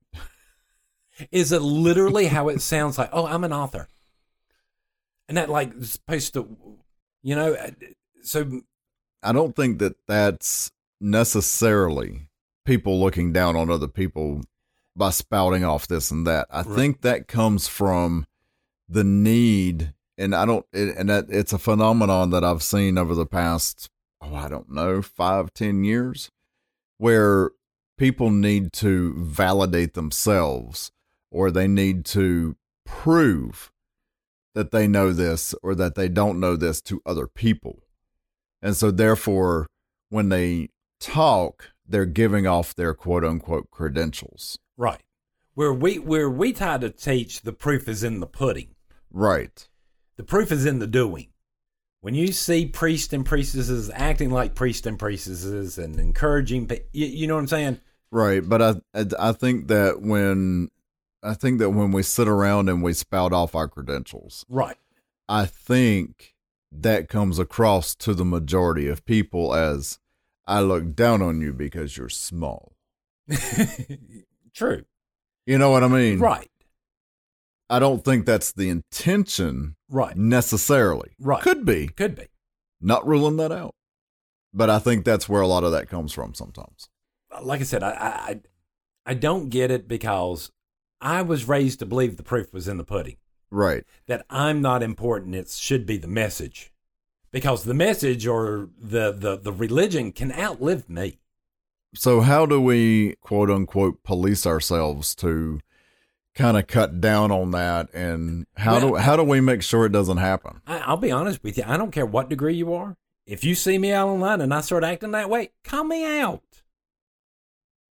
Is 1.31 1.51
it 1.53 1.61
literally 1.61 2.27
how 2.27 2.49
it 2.49 2.61
sounds 2.73 2.97
like? 2.97 3.09
Oh, 3.13 3.25
I'm 3.25 3.43
an 3.45 3.53
author, 3.53 3.87
and 5.27 5.37
that 5.37 5.49
like 5.49 5.71
supposed 5.81 6.33
to, 6.33 6.57
you 7.23 7.35
know. 7.35 7.53
uh, 7.53 7.71
So 8.21 8.61
I 9.23 9.31
don't 9.31 9.55
think 9.55 9.79
that 9.79 9.95
that's 10.07 10.71
necessarily 10.99 12.27
people 12.65 12.99
looking 12.99 13.31
down 13.33 13.55
on 13.55 13.69
other 13.69 13.87
people 13.87 14.41
by 14.95 15.09
spouting 15.09 15.63
off 15.63 15.87
this 15.87 16.11
and 16.11 16.25
that. 16.27 16.47
I 16.49 16.61
Right. 16.61 16.75
think 16.75 17.01
that 17.01 17.27
comes 17.27 17.67
from 17.67 18.25
the 18.87 19.03
need, 19.03 19.93
and 20.17 20.35
I 20.35 20.45
don't, 20.45 20.65
it, 20.73 20.95
and 20.97 21.09
that 21.09 21.25
it's 21.29 21.53
a 21.53 21.59
phenomenon 21.59 22.31
that 22.31 22.43
I've 22.43 22.63
seen 22.63 22.97
over 22.97 23.15
the 23.15 23.25
past, 23.25 23.89
oh, 24.21 24.35
I 24.35 24.49
don't 24.49 24.69
know, 24.71 25.01
five, 25.01 25.53
ten 25.53 25.83
years, 25.83 26.29
where 26.97 27.51
people 27.97 28.29
need 28.29 28.73
to 28.73 29.13
validate 29.17 29.93
themselves 29.93 30.91
or 31.31 31.51
they 31.51 31.67
need 31.67 32.05
to 32.05 32.55
prove 32.85 33.71
that 34.55 34.71
they 34.71 34.87
know 34.87 35.13
this 35.13 35.53
or 35.61 35.75
that 35.75 35.95
they 35.95 36.09
don't 36.09 36.39
know 36.39 36.55
this 36.55 36.81
to 36.81 37.01
other 37.05 37.27
people. 37.27 37.83
And 38.61 38.75
so, 38.75 38.91
therefore, 38.91 39.67
when 40.09 40.29
they 40.29 40.69
talk, 40.99 41.71
they're 41.87 42.05
giving 42.05 42.45
off 42.47 42.75
their 42.75 42.93
quote 42.93 43.23
unquote 43.23 43.71
credentials. 43.71 44.57
right 44.77 45.01
where 45.59 45.73
we 45.73 45.99
where 45.99 46.29
we 46.29 46.53
try 46.53 46.77
to 46.77 46.89
teach, 46.89 47.41
the 47.41 47.51
proof 47.51 47.89
is 47.89 48.01
in 48.01 48.21
the 48.21 48.25
pudding. 48.25 48.69
Right. 49.11 49.67
The 50.15 50.23
proof 50.23 50.53
is 50.53 50.65
in 50.65 50.79
the 50.79 50.87
doing. 50.87 51.27
When 51.99 52.13
you 52.13 52.27
see 52.31 52.65
priests 52.65 53.11
and 53.11 53.25
priestesses 53.25 53.91
acting 53.93 54.29
like 54.29 54.55
priests 54.55 54.87
and 54.87 54.97
priestesses 54.97 55.77
and 55.77 55.99
encouraging, 55.99 56.69
you, 56.93 57.07
you 57.07 57.27
know 57.27 57.33
what 57.35 57.41
I'm 57.41 57.47
saying? 57.47 57.81
Right. 58.09 58.39
But 58.47 58.61
I, 58.61 58.75
I, 58.93 59.05
I 59.19 59.31
think 59.33 59.67
that 59.67 60.01
when, 60.01 60.69
I 61.21 61.33
think 61.33 61.59
that 61.59 61.71
when 61.71 61.91
we 61.91 62.03
sit 62.03 62.29
around 62.29 62.69
and 62.69 62.81
we 62.81 62.93
spout 62.93 63.33
off 63.33 63.53
our 63.53 63.67
credentials, 63.67 64.45
Right. 64.47 64.77
I 65.27 65.45
think 65.45 66.35
that 66.71 67.09
comes 67.09 67.37
across 67.37 67.95
to 67.95 68.13
the 68.13 68.23
majority 68.23 68.87
of 68.87 69.03
people 69.03 69.53
as 69.53 69.99
I 70.49 70.59
look 70.61 70.95
down 70.95 71.21
on 71.21 71.39
you 71.41 71.53
because 71.53 71.95
you're 71.95 72.09
small. 72.09 72.73
True. 74.53 74.83
You 75.45 75.57
know 75.57 75.69
what 75.71 75.83
I 75.83 75.87
mean? 75.87 76.19
Right. 76.19 76.49
I 77.69 77.79
don't 77.79 78.03
think 78.03 78.25
that's 78.25 78.51
the 78.51 78.69
intention 78.69 79.75
Right. 79.89 80.15
necessarily. 80.17 81.11
Right. 81.19 81.41
Could 81.43 81.65
be. 81.65 81.87
Could 81.87 82.15
be. 82.15 82.27
Not 82.81 83.07
ruling 83.07 83.37
that 83.37 83.51
out. 83.51 83.75
But 84.53 84.69
I 84.69 84.79
think 84.79 85.05
that's 85.05 85.29
where 85.29 85.41
a 85.41 85.47
lot 85.47 85.63
of 85.63 85.71
that 85.71 85.87
comes 85.89 86.11
from 86.13 86.33
sometimes. 86.33 86.89
Like 87.41 87.61
I 87.61 87.63
said, 87.63 87.83
I, 87.83 87.89
I 87.91 87.93
I- 88.31 88.41
I 89.05 89.13
don't 89.15 89.49
get 89.49 89.71
it 89.71 89.87
because 89.87 90.51
I 91.01 91.23
was 91.23 91.47
raised 91.47 91.79
to 91.79 91.85
believe 91.87 92.15
the 92.17 92.21
proof 92.23 92.53
was 92.53 92.67
in 92.67 92.77
the 92.77 92.83
pudding. 92.83 93.15
Right. 93.49 93.83
That 94.05 94.23
I'm 94.29 94.61
not 94.61 94.83
important. 94.83 95.33
It 95.33 95.49
should 95.49 95.87
be 95.87 95.97
the 95.97 96.07
message, 96.07 96.71
because 97.31 97.63
the 97.63 97.73
message 97.73 98.25
or 98.27 98.69
the 98.79 99.11
the 99.11 99.37
the 99.37 99.51
religion 99.51 100.11
can 100.11 100.31
outlive 100.31 100.89
me. 100.89 101.19
So 101.95 102.21
how 102.21 102.45
do 102.45 102.61
we 102.61 103.15
quote 103.21 103.49
unquote 103.49 104.03
police 104.03 104.45
ourselves 104.45 105.15
to 105.15 105.59
kind 106.35 106.57
of 106.57 106.67
cut 106.67 107.01
down 107.01 107.31
on 107.31 107.51
that 107.51 107.93
and 107.93 108.45
how 108.55 108.79
do 108.79 108.95
how 108.95 109.15
do 109.15 109.23
we 109.23 109.41
make 109.41 109.63
sure 109.63 109.85
it 109.85 109.91
doesn't 109.91 110.17
happen? 110.17 110.61
I, 110.67 110.79
I'll 110.79 110.97
be 110.97 111.11
honest 111.11 111.43
with 111.43 111.57
you. 111.57 111.63
I 111.65 111.77
don't 111.77 111.91
care 111.91 112.05
what 112.05 112.29
degree 112.29 112.55
you 112.55 112.73
are. 112.73 112.95
If 113.25 113.43
you 113.43 113.55
see 113.55 113.77
me 113.77 113.91
out 113.91 114.07
online 114.07 114.41
and 114.41 114.53
I 114.53 114.61
start 114.61 114.83
acting 114.83 115.11
that 115.11 115.29
way, 115.29 115.51
call 115.63 115.83
me 115.83 116.19
out. 116.19 116.43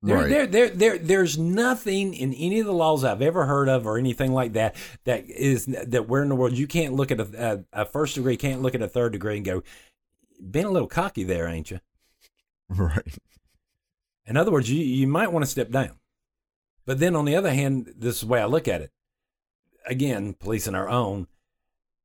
There, 0.02 0.16
right. 0.16 0.28
there, 0.28 0.46
there, 0.46 0.68
there, 0.68 0.98
there's 0.98 1.38
nothing 1.38 2.14
in 2.14 2.35
any 2.35 2.61
of 2.61 2.66
the 2.66 2.72
laws 2.72 3.02
I've 3.02 3.22
ever 3.22 3.46
heard 3.46 3.68
of 3.68 3.87
or 3.87 3.98
anything 3.98 4.32
like 4.32 4.52
that 4.52 4.76
that 5.04 5.28
is 5.28 5.66
that 5.66 6.06
where 6.06 6.22
in 6.22 6.28
the 6.28 6.37
world 6.37 6.56
you 6.56 6.66
can't 6.66 6.94
look 6.94 7.11
at 7.11 7.18
a, 7.18 7.64
a, 7.72 7.82
a 7.82 7.85
first 7.87 8.14
degree, 8.14 8.37
can't 8.37 8.62
look 8.62 8.74
at 8.74 8.82
a 8.82 8.88
third 8.88 9.12
degree 9.12 9.37
and 9.37 9.44
go, 9.44 9.62
been 10.38 10.66
a 10.66 10.70
little 10.70 10.88
cocky 10.88 11.24
there, 11.24 11.48
ain't 11.48 11.70
you? 11.70 11.80
Right. 12.68 13.18
In 14.26 14.37
other 14.37 14.50
words, 14.50 14.68
you, 14.68 14.82
you 14.82 15.06
might 15.06 15.30
want 15.30 15.44
to 15.44 15.50
step 15.50 15.70
down. 15.70 16.00
But 16.85 16.98
then 16.98 17.14
on 17.14 17.24
the 17.24 17.37
other 17.37 17.52
hand, 17.52 17.92
this 17.96 18.16
is 18.16 18.20
the 18.22 18.26
way 18.26 18.40
I 18.40 18.46
look 18.46 18.66
at 18.66 18.80
it. 18.80 18.90
Again, 19.87 20.35
policing 20.35 20.74
our 20.74 20.88
own. 20.88 21.28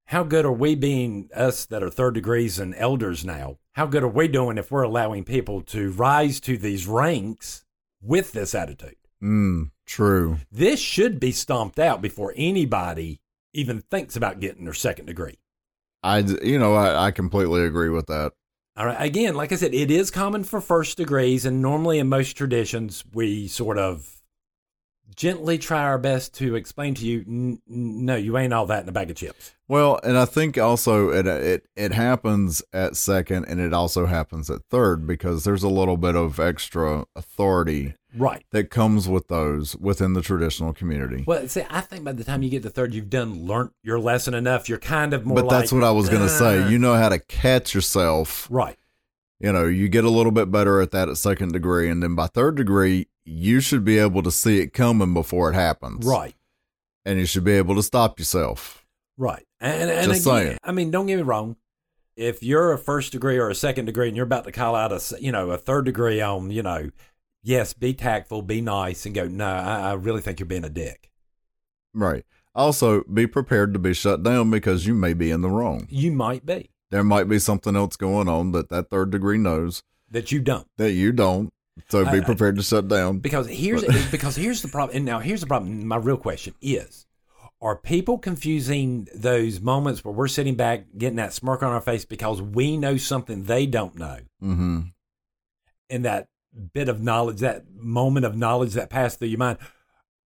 How 0.05 0.23
good 0.23 0.45
are 0.45 0.51
we 0.51 0.75
being, 0.75 1.29
us 1.35 1.65
that 1.65 1.81
are 1.81 1.89
third 1.89 2.13
degrees 2.13 2.59
and 2.59 2.75
elders 2.75 3.25
now? 3.25 3.57
How 3.73 3.87
good 3.87 4.03
are 4.03 4.07
we 4.07 4.27
doing 4.27 4.59
if 4.59 4.69
we're 4.69 4.83
allowing 4.83 5.23
people 5.23 5.61
to 5.61 5.91
rise 5.91 6.39
to 6.41 6.57
these 6.57 6.85
ranks 6.85 7.65
with 8.01 8.31
this 8.31 8.55
attitude? 8.55 8.95
Mm, 9.21 9.71
true. 9.85 10.39
This 10.51 10.79
should 10.79 11.19
be 11.19 11.31
stomped 11.31 11.79
out 11.79 12.01
before 12.01 12.33
anybody 12.35 13.21
even 13.53 13.81
thinks 13.81 14.15
about 14.15 14.39
getting 14.39 14.65
their 14.65 14.73
second 14.73 15.05
degree. 15.05 15.37
I 16.03 16.19
you 16.19 16.57
know 16.57 16.73
I, 16.73 17.07
I 17.07 17.11
completely 17.11 17.63
agree 17.63 17.89
with 17.89 18.07
that. 18.07 18.33
All 18.77 18.85
right. 18.85 18.97
Again, 18.99 19.35
like 19.35 19.51
I 19.51 19.55
said, 19.55 19.73
it 19.73 19.91
is 19.91 20.09
common 20.09 20.43
for 20.43 20.61
first 20.61 20.97
degrees, 20.97 21.45
and 21.45 21.61
normally 21.61 21.99
in 21.99 22.07
most 22.07 22.33
traditions, 22.33 23.03
we 23.13 23.47
sort 23.47 23.77
of 23.77 24.20
gently 25.15 25.57
try 25.57 25.81
our 25.83 25.97
best 25.97 26.33
to 26.35 26.55
explain 26.55 26.93
to 26.95 27.05
you 27.05 27.23
n- 27.27 27.61
no, 27.67 28.15
you 28.15 28.37
ain't 28.37 28.53
all 28.53 28.65
that 28.67 28.83
in 28.83 28.89
a 28.89 28.91
bag 28.91 29.09
of 29.09 29.15
chips. 29.17 29.53
Well, 29.67 29.99
and 30.03 30.17
I 30.17 30.25
think 30.25 30.57
also 30.57 31.09
it 31.11 31.25
it 31.27 31.65
it 31.75 31.93
happens 31.93 32.61
at 32.73 32.95
second, 32.97 33.45
and 33.45 33.59
it 33.61 33.73
also 33.73 34.05
happens 34.05 34.49
at 34.49 34.61
third 34.69 35.07
because 35.07 35.43
there's 35.43 35.63
a 35.63 35.69
little 35.69 35.97
bit 35.97 36.15
of 36.15 36.39
extra 36.39 37.05
authority 37.15 37.93
Right. 38.17 38.43
that 38.51 38.69
comes 38.69 39.07
with 39.07 39.29
those 39.29 39.77
within 39.77 40.11
the 40.11 40.21
traditional 40.21 40.73
community. 40.73 41.23
Well, 41.25 41.47
see, 41.47 41.63
I 41.69 41.79
think 41.79 42.03
by 42.03 42.11
the 42.11 42.25
time 42.25 42.43
you 42.43 42.49
get 42.49 42.63
to 42.63 42.69
third, 42.69 42.93
you've 42.93 43.09
done 43.09 43.45
learnt 43.45 43.71
your 43.83 43.99
lesson 43.99 44.33
enough. 44.33 44.67
You're 44.67 44.79
kind 44.79 45.13
of 45.13 45.25
more 45.25 45.35
but 45.41 45.49
that's 45.49 45.71
what 45.71 45.85
I 45.85 45.91
was 45.91 46.09
going 46.09 46.27
to 46.27 46.33
"Uh." 46.33 46.39
say. 46.65 46.69
You 46.69 46.77
know 46.77 46.95
how 46.95 47.07
to 47.07 47.19
catch 47.19 47.73
yourself. 47.73 48.47
Right. 48.51 48.75
You 49.41 49.51
know, 49.51 49.65
you 49.65 49.89
get 49.89 50.03
a 50.03 50.09
little 50.09 50.31
bit 50.31 50.51
better 50.51 50.81
at 50.81 50.91
that 50.91 51.09
at 51.09 51.17
second 51.17 51.53
degree, 51.53 51.89
and 51.89 52.03
then 52.03 52.15
by 52.15 52.27
third 52.27 52.55
degree, 52.55 53.07
you 53.25 53.59
should 53.59 53.83
be 53.83 53.97
able 53.97 54.21
to 54.23 54.31
see 54.31 54.59
it 54.59 54.73
coming 54.73 55.13
before 55.13 55.49
it 55.51 55.55
happens. 55.55 56.05
Right. 56.05 56.35
and 57.05 57.17
you 57.17 57.25
should 57.25 57.43
be 57.43 57.53
able 57.53 57.75
to 57.75 57.83
stop 57.83 58.19
yourself. 58.19 58.85
Right. 59.17 59.45
And, 59.59 59.89
and 59.89 60.05
Just 60.07 60.25
again, 60.25 60.45
saying. 60.45 60.57
I 60.63 60.71
mean, 60.71 60.91
don't 60.91 61.07
get 61.07 61.15
me 61.17 61.23
wrong. 61.23 61.55
If 62.15 62.43
you're 62.43 62.71
a 62.73 62.77
first 62.77 63.11
degree 63.11 63.37
or 63.37 63.49
a 63.49 63.55
second 63.55 63.85
degree 63.85 64.07
and 64.07 64.15
you're 64.15 64.25
about 64.25 64.43
to 64.43 64.51
call 64.51 64.75
out 64.75 64.91
a, 64.91 65.01
you 65.19 65.31
know, 65.31 65.49
a 65.51 65.57
third 65.57 65.85
degree 65.85 66.21
on, 66.21 66.51
you 66.51 66.61
know, 66.61 66.91
yes, 67.41 67.73
be 67.73 67.93
tactful, 67.93 68.41
be 68.43 68.61
nice, 68.61 69.05
and 69.05 69.15
go, 69.15 69.27
no, 69.27 69.45
I, 69.47 69.89
I 69.89 69.93
really 69.93 70.21
think 70.21 70.39
you're 70.39 70.45
being 70.47 70.65
a 70.65 70.69
dick. 70.69 71.09
Right. 71.93 72.25
Also, 72.53 73.03
be 73.05 73.25
prepared 73.27 73.73
to 73.73 73.79
be 73.79 73.93
shut 73.93 74.23
down 74.23 74.51
because 74.51 74.85
you 74.85 74.93
may 74.93 75.13
be 75.13 75.31
in 75.31 75.41
the 75.41 75.49
wrong. 75.49 75.87
You 75.89 76.11
might 76.11 76.45
be 76.45 76.69
There 76.91 77.03
might 77.03 77.23
be 77.27 77.39
something 77.39 77.75
else 77.75 77.95
going 77.95 78.27
on 78.27 78.51
that 78.51 78.69
that 78.69 78.89
third 78.89 79.09
degree 79.11 79.37
knows 79.37 79.81
that 80.11 80.31
you 80.31 80.39
don't. 80.39 80.67
that 80.77 80.91
you 80.91 81.11
don't. 81.11 81.49
So 81.89 82.03
be 82.03 82.11
I- 82.11 82.17
I- 82.17 82.23
prepared 82.25 82.57
to 82.57 82.63
shut 82.63 82.87
down. 82.87 83.19
Because 83.19 83.47
here's 83.47 83.83
because 84.11 84.35
here's 84.35 84.61
the 84.61 84.67
problem. 84.67 84.95
And 84.97 85.05
now 85.05 85.19
here's 85.19 85.41
the 85.41 85.47
problem. 85.47 85.87
My 85.87 85.95
real 85.95 86.17
question 86.17 86.53
is: 86.61 87.07
Are 87.61 87.75
people 87.77 88.17
confusing 88.17 89.07
those 89.15 89.59
moments 89.61 90.03
where 90.03 90.13
we're 90.13 90.27
sitting 90.27 90.55
back, 90.55 90.85
getting 90.97 91.15
that 91.15 91.33
smirk 91.33 91.63
on 91.63 91.71
our 91.71 91.81
face 91.81 92.03
because 92.05 92.41
we 92.41 92.75
know 92.77 92.97
something 92.97 93.45
they 93.45 93.65
don't 93.65 93.97
know, 93.97 94.19
Mm-hmm. 94.43 94.79
and 95.89 96.05
that 96.05 96.27
bit 96.73 96.89
of 96.89 97.01
knowledge, 97.01 97.37
that 97.39 97.63
moment 97.73 98.25
of 98.25 98.35
knowledge 98.35 98.73
that 98.73 98.89
passed 98.89 99.19
through 99.19 99.29
your 99.29 99.39
mind, 99.39 99.57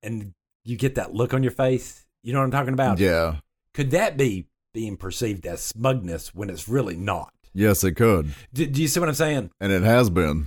and 0.03 0.33
you 0.64 0.77
get 0.77 0.94
that 0.94 1.12
look 1.12 1.35
on 1.35 1.42
your 1.42 1.51
face? 1.53 2.07
You 2.22 2.33
know 2.33 2.38
what 2.38 2.44
I'm 2.44 2.51
talking 2.53 2.72
about? 2.75 3.01
Yeah. 3.01 3.37
Could 3.75 3.90
that 3.90 4.16
be 4.16 4.46
being 4.72 4.96
perceived 4.96 5.46
as 5.46 5.62
smugness 5.62 6.35
when 6.35 6.50
it's 6.50 6.68
really 6.68 6.96
not? 6.96 7.32
Yes, 7.54 7.85
it 7.85 7.92
could, 7.92 8.35
Do, 8.54 8.66
do 8.66 8.80
you 8.80 8.88
see 8.88 8.98
what 9.00 9.08
I'm 9.08 9.14
saying? 9.14 9.50
and 9.61 9.72
it 9.72 9.82
has 9.82 10.08
been. 10.11 10.46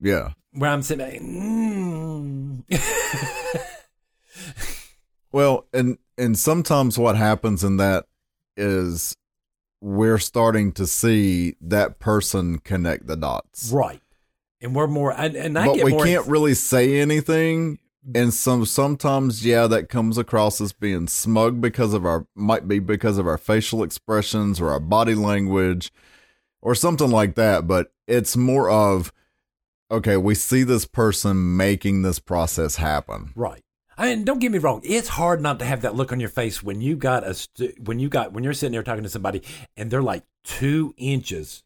Yeah. 0.00 0.30
Where 0.52 0.70
I'm 0.70 0.82
sitting 0.82 1.06
back, 1.06 1.20
mm. 1.20 2.62
Well, 5.32 5.66
and 5.72 5.98
and 6.16 6.38
sometimes 6.38 6.96
what 6.96 7.16
happens 7.16 7.64
in 7.64 7.76
that 7.78 8.06
is 8.56 9.16
we're 9.80 10.18
starting 10.18 10.70
to 10.72 10.86
see 10.86 11.56
that 11.60 11.98
person 11.98 12.58
connect 12.60 13.06
the 13.08 13.16
dots. 13.16 13.70
right. 13.72 14.00
And 14.60 14.74
we're 14.74 14.86
more, 14.86 15.12
and, 15.12 15.34
and 15.36 15.58
I 15.58 15.66
but 15.66 15.84
we 15.84 15.90
more 15.90 16.04
can't 16.04 16.26
really 16.26 16.54
say 16.54 17.00
anything 17.00 17.78
and 18.14 18.34
some 18.34 18.66
sometimes 18.66 19.44
yeah 19.46 19.66
that 19.66 19.88
comes 19.88 20.18
across 20.18 20.60
as 20.60 20.72
being 20.72 21.06
smug 21.06 21.60
because 21.60 21.94
of 21.94 22.04
our 22.04 22.26
might 22.34 22.66
be 22.68 22.78
because 22.78 23.18
of 23.18 23.26
our 23.26 23.38
facial 23.38 23.82
expressions 23.82 24.60
or 24.60 24.70
our 24.70 24.80
body 24.80 25.14
language 25.14 25.92
or 26.60 26.74
something 26.74 27.10
like 27.10 27.34
that 27.34 27.66
but 27.66 27.92
it's 28.06 28.36
more 28.36 28.68
of 28.68 29.12
okay 29.90 30.16
we 30.16 30.34
see 30.34 30.62
this 30.62 30.84
person 30.86 31.56
making 31.56 32.02
this 32.02 32.18
process 32.18 32.76
happen 32.76 33.32
Right. 33.34 33.60
I 33.96 34.08
mean, 34.08 34.24
don't 34.24 34.40
get 34.40 34.50
me 34.50 34.58
wrong. 34.58 34.80
It's 34.82 35.06
hard 35.06 35.40
not 35.40 35.60
to 35.60 35.64
have 35.64 35.82
that 35.82 35.94
look 35.94 36.10
on 36.10 36.18
your 36.18 36.28
face 36.28 36.64
when 36.64 36.80
you 36.80 36.96
got 36.96 37.22
a 37.22 37.36
when 37.84 38.00
you 38.00 38.08
got 38.08 38.32
when 38.32 38.42
you're 38.42 38.52
sitting 38.52 38.72
there 38.72 38.82
talking 38.82 39.04
to 39.04 39.08
somebody 39.08 39.42
and 39.76 39.88
they're 39.88 40.02
like 40.02 40.24
two 40.42 40.94
inches 40.96 41.62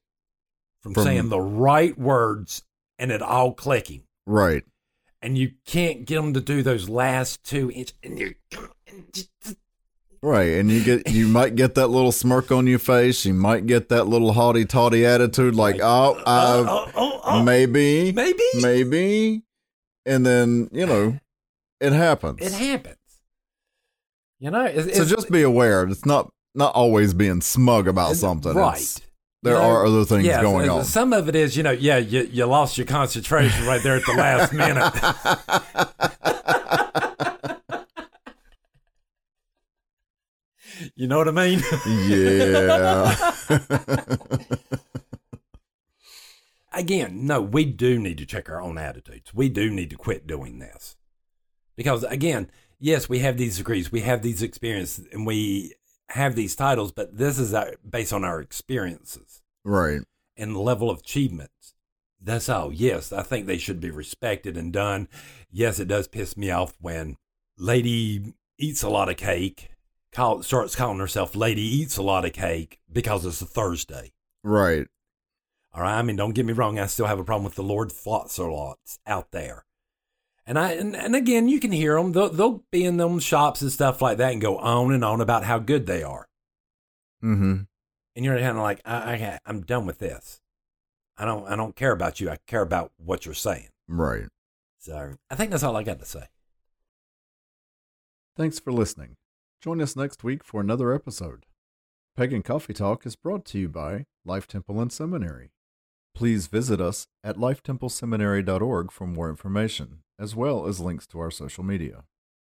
from, 0.82 0.92
From- 0.92 1.04
saying 1.04 1.28
the 1.30 1.40
right 1.40 1.96
words 1.98 2.64
and 2.98 3.10
it 3.10 3.22
all 3.22 3.54
clicking, 3.54 4.02
right 4.26 4.62
and 5.22 5.36
you 5.36 5.52
can't 5.66 6.04
get 6.04 6.16
them 6.16 6.34
to 6.34 6.40
do 6.40 6.62
those 6.62 6.88
last 6.88 7.44
two 7.44 7.70
inches, 7.70 7.94
and 8.02 8.18
you're 8.18 8.34
right 10.20 10.48
and 10.58 10.70
you 10.70 10.82
get 10.82 11.08
you 11.10 11.28
might 11.28 11.54
get 11.54 11.76
that 11.76 11.86
little 11.88 12.10
smirk 12.10 12.50
on 12.50 12.66
your 12.66 12.78
face 12.80 13.24
you 13.24 13.32
might 13.32 13.66
get 13.66 13.88
that 13.88 14.04
little 14.08 14.32
haughty 14.32 14.64
toddy 14.64 15.06
attitude 15.06 15.54
like 15.54 15.76
oh 15.80 16.14
uh, 16.26 16.64
oh, 16.66 16.90
oh, 16.96 17.20
oh, 17.24 17.42
maybe 17.44 18.10
maybe 18.12 18.42
maybe 18.60 19.42
and 20.04 20.26
then 20.26 20.68
you 20.72 20.84
know 20.84 21.16
it 21.80 21.92
happens 21.92 22.38
it 22.40 22.52
happens. 22.52 22.96
You 24.40 24.50
know, 24.52 24.64
it's, 24.64 24.84
so 24.84 25.02
it's- 25.02 25.10
just 25.10 25.30
be 25.30 25.42
aware 25.42 25.84
it's 25.84 26.04
not 26.06 26.32
not 26.54 26.74
always 26.74 27.14
being 27.14 27.40
smug 27.40 27.86
about 27.86 28.16
something 28.16 28.54
right? 28.54 28.74
It's- 28.76 29.00
there 29.42 29.56
are 29.56 29.86
other 29.86 30.04
things 30.04 30.24
yeah, 30.24 30.42
going 30.42 30.68
on 30.68 30.84
Some 30.84 31.12
of 31.12 31.28
it 31.28 31.36
is, 31.36 31.56
you 31.56 31.62
know, 31.62 31.70
yeah, 31.70 31.98
you, 31.98 32.28
you 32.32 32.44
lost 32.46 32.76
your 32.76 32.86
concentration 32.86 33.66
right 33.66 33.82
there 33.82 33.96
at 33.96 34.04
the 34.04 34.14
last 34.14 34.52
minute. 34.52 34.92
You 40.94 41.06
know 41.06 41.18
what 41.18 41.28
I 41.28 41.32
mean? 41.32 41.62
yeah 42.08 43.32
Again, 46.72 47.26
no, 47.26 47.40
we 47.40 47.64
do 47.64 47.98
need 47.98 48.18
to 48.18 48.26
check 48.26 48.48
our 48.48 48.60
own 48.60 48.78
attitudes. 48.78 49.34
We 49.34 49.48
do 49.48 49.70
need 49.70 49.90
to 49.90 49.96
quit 49.96 50.26
doing 50.26 50.58
this. 50.58 50.96
Because 51.76 52.04
again, 52.04 52.50
yes, 52.78 53.08
we 53.08 53.20
have 53.20 53.36
these 53.36 53.56
degrees, 53.58 53.90
we 53.90 54.02
have 54.02 54.22
these 54.22 54.42
experiences, 54.42 55.06
and 55.12 55.26
we 55.26 55.74
have 56.10 56.34
these 56.34 56.56
titles, 56.56 56.92
but 56.92 57.16
this 57.16 57.38
is 57.38 57.52
our, 57.54 57.74
based 57.88 58.12
on 58.12 58.24
our 58.24 58.40
experiences 58.40 59.42
right 59.64 60.00
and 60.36 60.56
level 60.56 60.90
of 60.90 61.00
achievements. 61.00 61.74
That's 62.20 62.48
all. 62.48 62.72
Yes, 62.72 63.12
I 63.12 63.22
think 63.22 63.46
they 63.46 63.58
should 63.58 63.80
be 63.80 63.90
respected 63.90 64.56
and 64.56 64.72
done. 64.72 65.08
Yes, 65.50 65.78
it 65.78 65.88
does 65.88 66.08
piss 66.08 66.36
me 66.36 66.50
off 66.50 66.74
when 66.80 67.16
lady 67.56 68.34
eats 68.58 68.82
a 68.82 68.88
lot 68.88 69.08
of 69.08 69.16
cake, 69.16 69.70
call, 70.12 70.42
starts 70.42 70.74
calling 70.74 70.98
herself 70.98 71.36
lady 71.36 71.62
eats 71.62 71.96
a 71.96 72.02
lot 72.02 72.24
of 72.24 72.32
cake 72.32 72.80
because 72.92 73.24
it's 73.24 73.40
a 73.40 73.46
Thursday. 73.46 74.12
right 74.42 74.88
All 75.72 75.82
right. 75.82 75.98
I 75.98 76.02
mean, 76.02 76.16
don't 76.16 76.34
get 76.34 76.46
me 76.46 76.52
wrong. 76.52 76.78
I 76.78 76.86
still 76.86 77.06
have 77.06 77.20
a 77.20 77.24
problem 77.24 77.44
with 77.44 77.54
the 77.54 77.62
Lord 77.62 77.92
Flots 77.92 78.38
lots 78.38 78.98
out 79.06 79.30
there. 79.30 79.64
And 80.48 80.58
I 80.58 80.72
and, 80.72 80.96
and 80.96 81.14
again, 81.14 81.46
you 81.46 81.60
can 81.60 81.72
hear 81.72 81.96
them. 81.96 82.12
They'll, 82.12 82.30
they'll 82.30 82.64
be 82.72 82.82
in 82.82 82.96
them 82.96 83.18
shops 83.18 83.60
and 83.60 83.70
stuff 83.70 84.00
like 84.00 84.16
that 84.16 84.32
and 84.32 84.40
go 84.40 84.56
on 84.56 84.94
and 84.94 85.04
on 85.04 85.20
about 85.20 85.44
how 85.44 85.58
good 85.58 85.84
they 85.84 86.02
are. 86.02 86.26
mm-hmm 87.22 87.64
And 88.16 88.24
you're 88.24 88.38
kind 88.38 88.56
of 88.56 88.62
like, 88.62 88.80
I, 88.86 88.96
I, 89.12 89.38
I'm 89.44 89.60
done 89.60 89.84
with 89.84 89.98
this. 89.98 90.40
I 91.18 91.26
don't, 91.26 91.46
I 91.46 91.54
don't 91.54 91.76
care 91.76 91.92
about 91.92 92.18
you. 92.18 92.30
I 92.30 92.38
care 92.46 92.62
about 92.62 92.92
what 92.96 93.26
you're 93.26 93.34
saying. 93.34 93.68
right 93.88 94.28
So 94.78 95.16
I 95.30 95.34
think 95.34 95.50
that's 95.50 95.62
all 95.62 95.76
I 95.76 95.82
got 95.82 95.98
to 95.98 96.06
say. 96.06 96.24
thanks 98.34 98.58
for 98.58 98.72
listening 98.72 99.16
join 99.60 99.82
us 99.82 99.96
next 99.96 100.24
week 100.24 100.42
for 100.42 100.62
another 100.62 100.94
episode 100.94 101.44
pagan 102.16 102.42
coffee 102.42 102.72
talk 102.72 103.04
is 103.04 103.16
brought 103.16 103.44
to 103.44 103.58
you 103.58 103.68
by 103.68 104.06
life 104.24 104.46
temple 104.46 104.80
and 104.80 104.90
seminary 104.90 105.50
please 106.18 106.48
visit 106.48 106.80
us 106.80 107.06
at 107.22 107.36
lifetempleseminary.org 107.36 108.90
for 108.90 109.06
more 109.06 109.30
information 109.30 110.00
as 110.18 110.34
well 110.34 110.66
as 110.66 110.80
links 110.80 111.06
to 111.06 111.20
our 111.20 111.30
social 111.30 111.62
media 111.62 112.02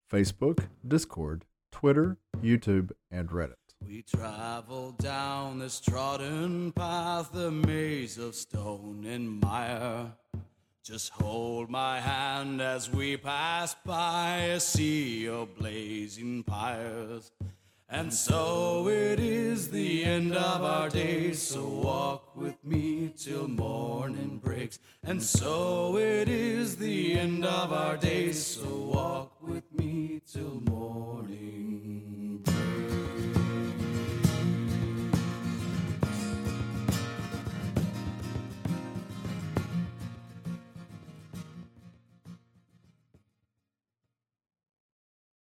facebook 0.09 0.67
discord 0.87 1.43
twitter 1.73 2.15
youtube 2.41 2.91
and 3.11 3.27
reddit 3.31 3.75
We 3.85 4.01
travel 4.03 4.91
down 4.91 5.59
this 5.59 5.81
trodden 5.81 6.71
path, 6.71 7.35
a 7.35 7.51
maze 7.51 8.17
of 8.17 8.33
stone 8.33 9.05
and 9.05 9.41
mire. 9.41 10.13
Just 10.81 11.11
hold 11.11 11.69
my 11.69 11.99
hand 11.99 12.61
as 12.61 12.89
we 12.89 13.17
pass 13.17 13.75
by 13.85 14.37
a 14.55 14.59
sea 14.61 15.27
of 15.27 15.53
blazing 15.57 16.43
pyres. 16.43 17.33
And 17.97 18.13
so 18.13 18.89
it 18.89 19.21
is 19.21 19.69
the 19.69 20.03
end 20.03 20.35
of 20.35 20.61
our 20.61 20.89
days, 20.89 21.41
so 21.41 21.65
walk 21.65 22.35
with 22.35 22.61
me 22.61 23.13
till 23.15 23.47
morning 23.47 24.41
breaks. 24.43 24.79
And 25.05 25.23
so 25.23 25.95
it 25.95 26.27
is 26.27 26.75
the 26.75 27.13
end 27.13 27.45
of 27.45 27.71
our 27.71 27.95
days, 27.95 28.45
so 28.45 28.67
walk 28.93 29.41
with 29.41 29.63
me 29.71 30.19
till 30.29 30.61
morning. 30.69 32.04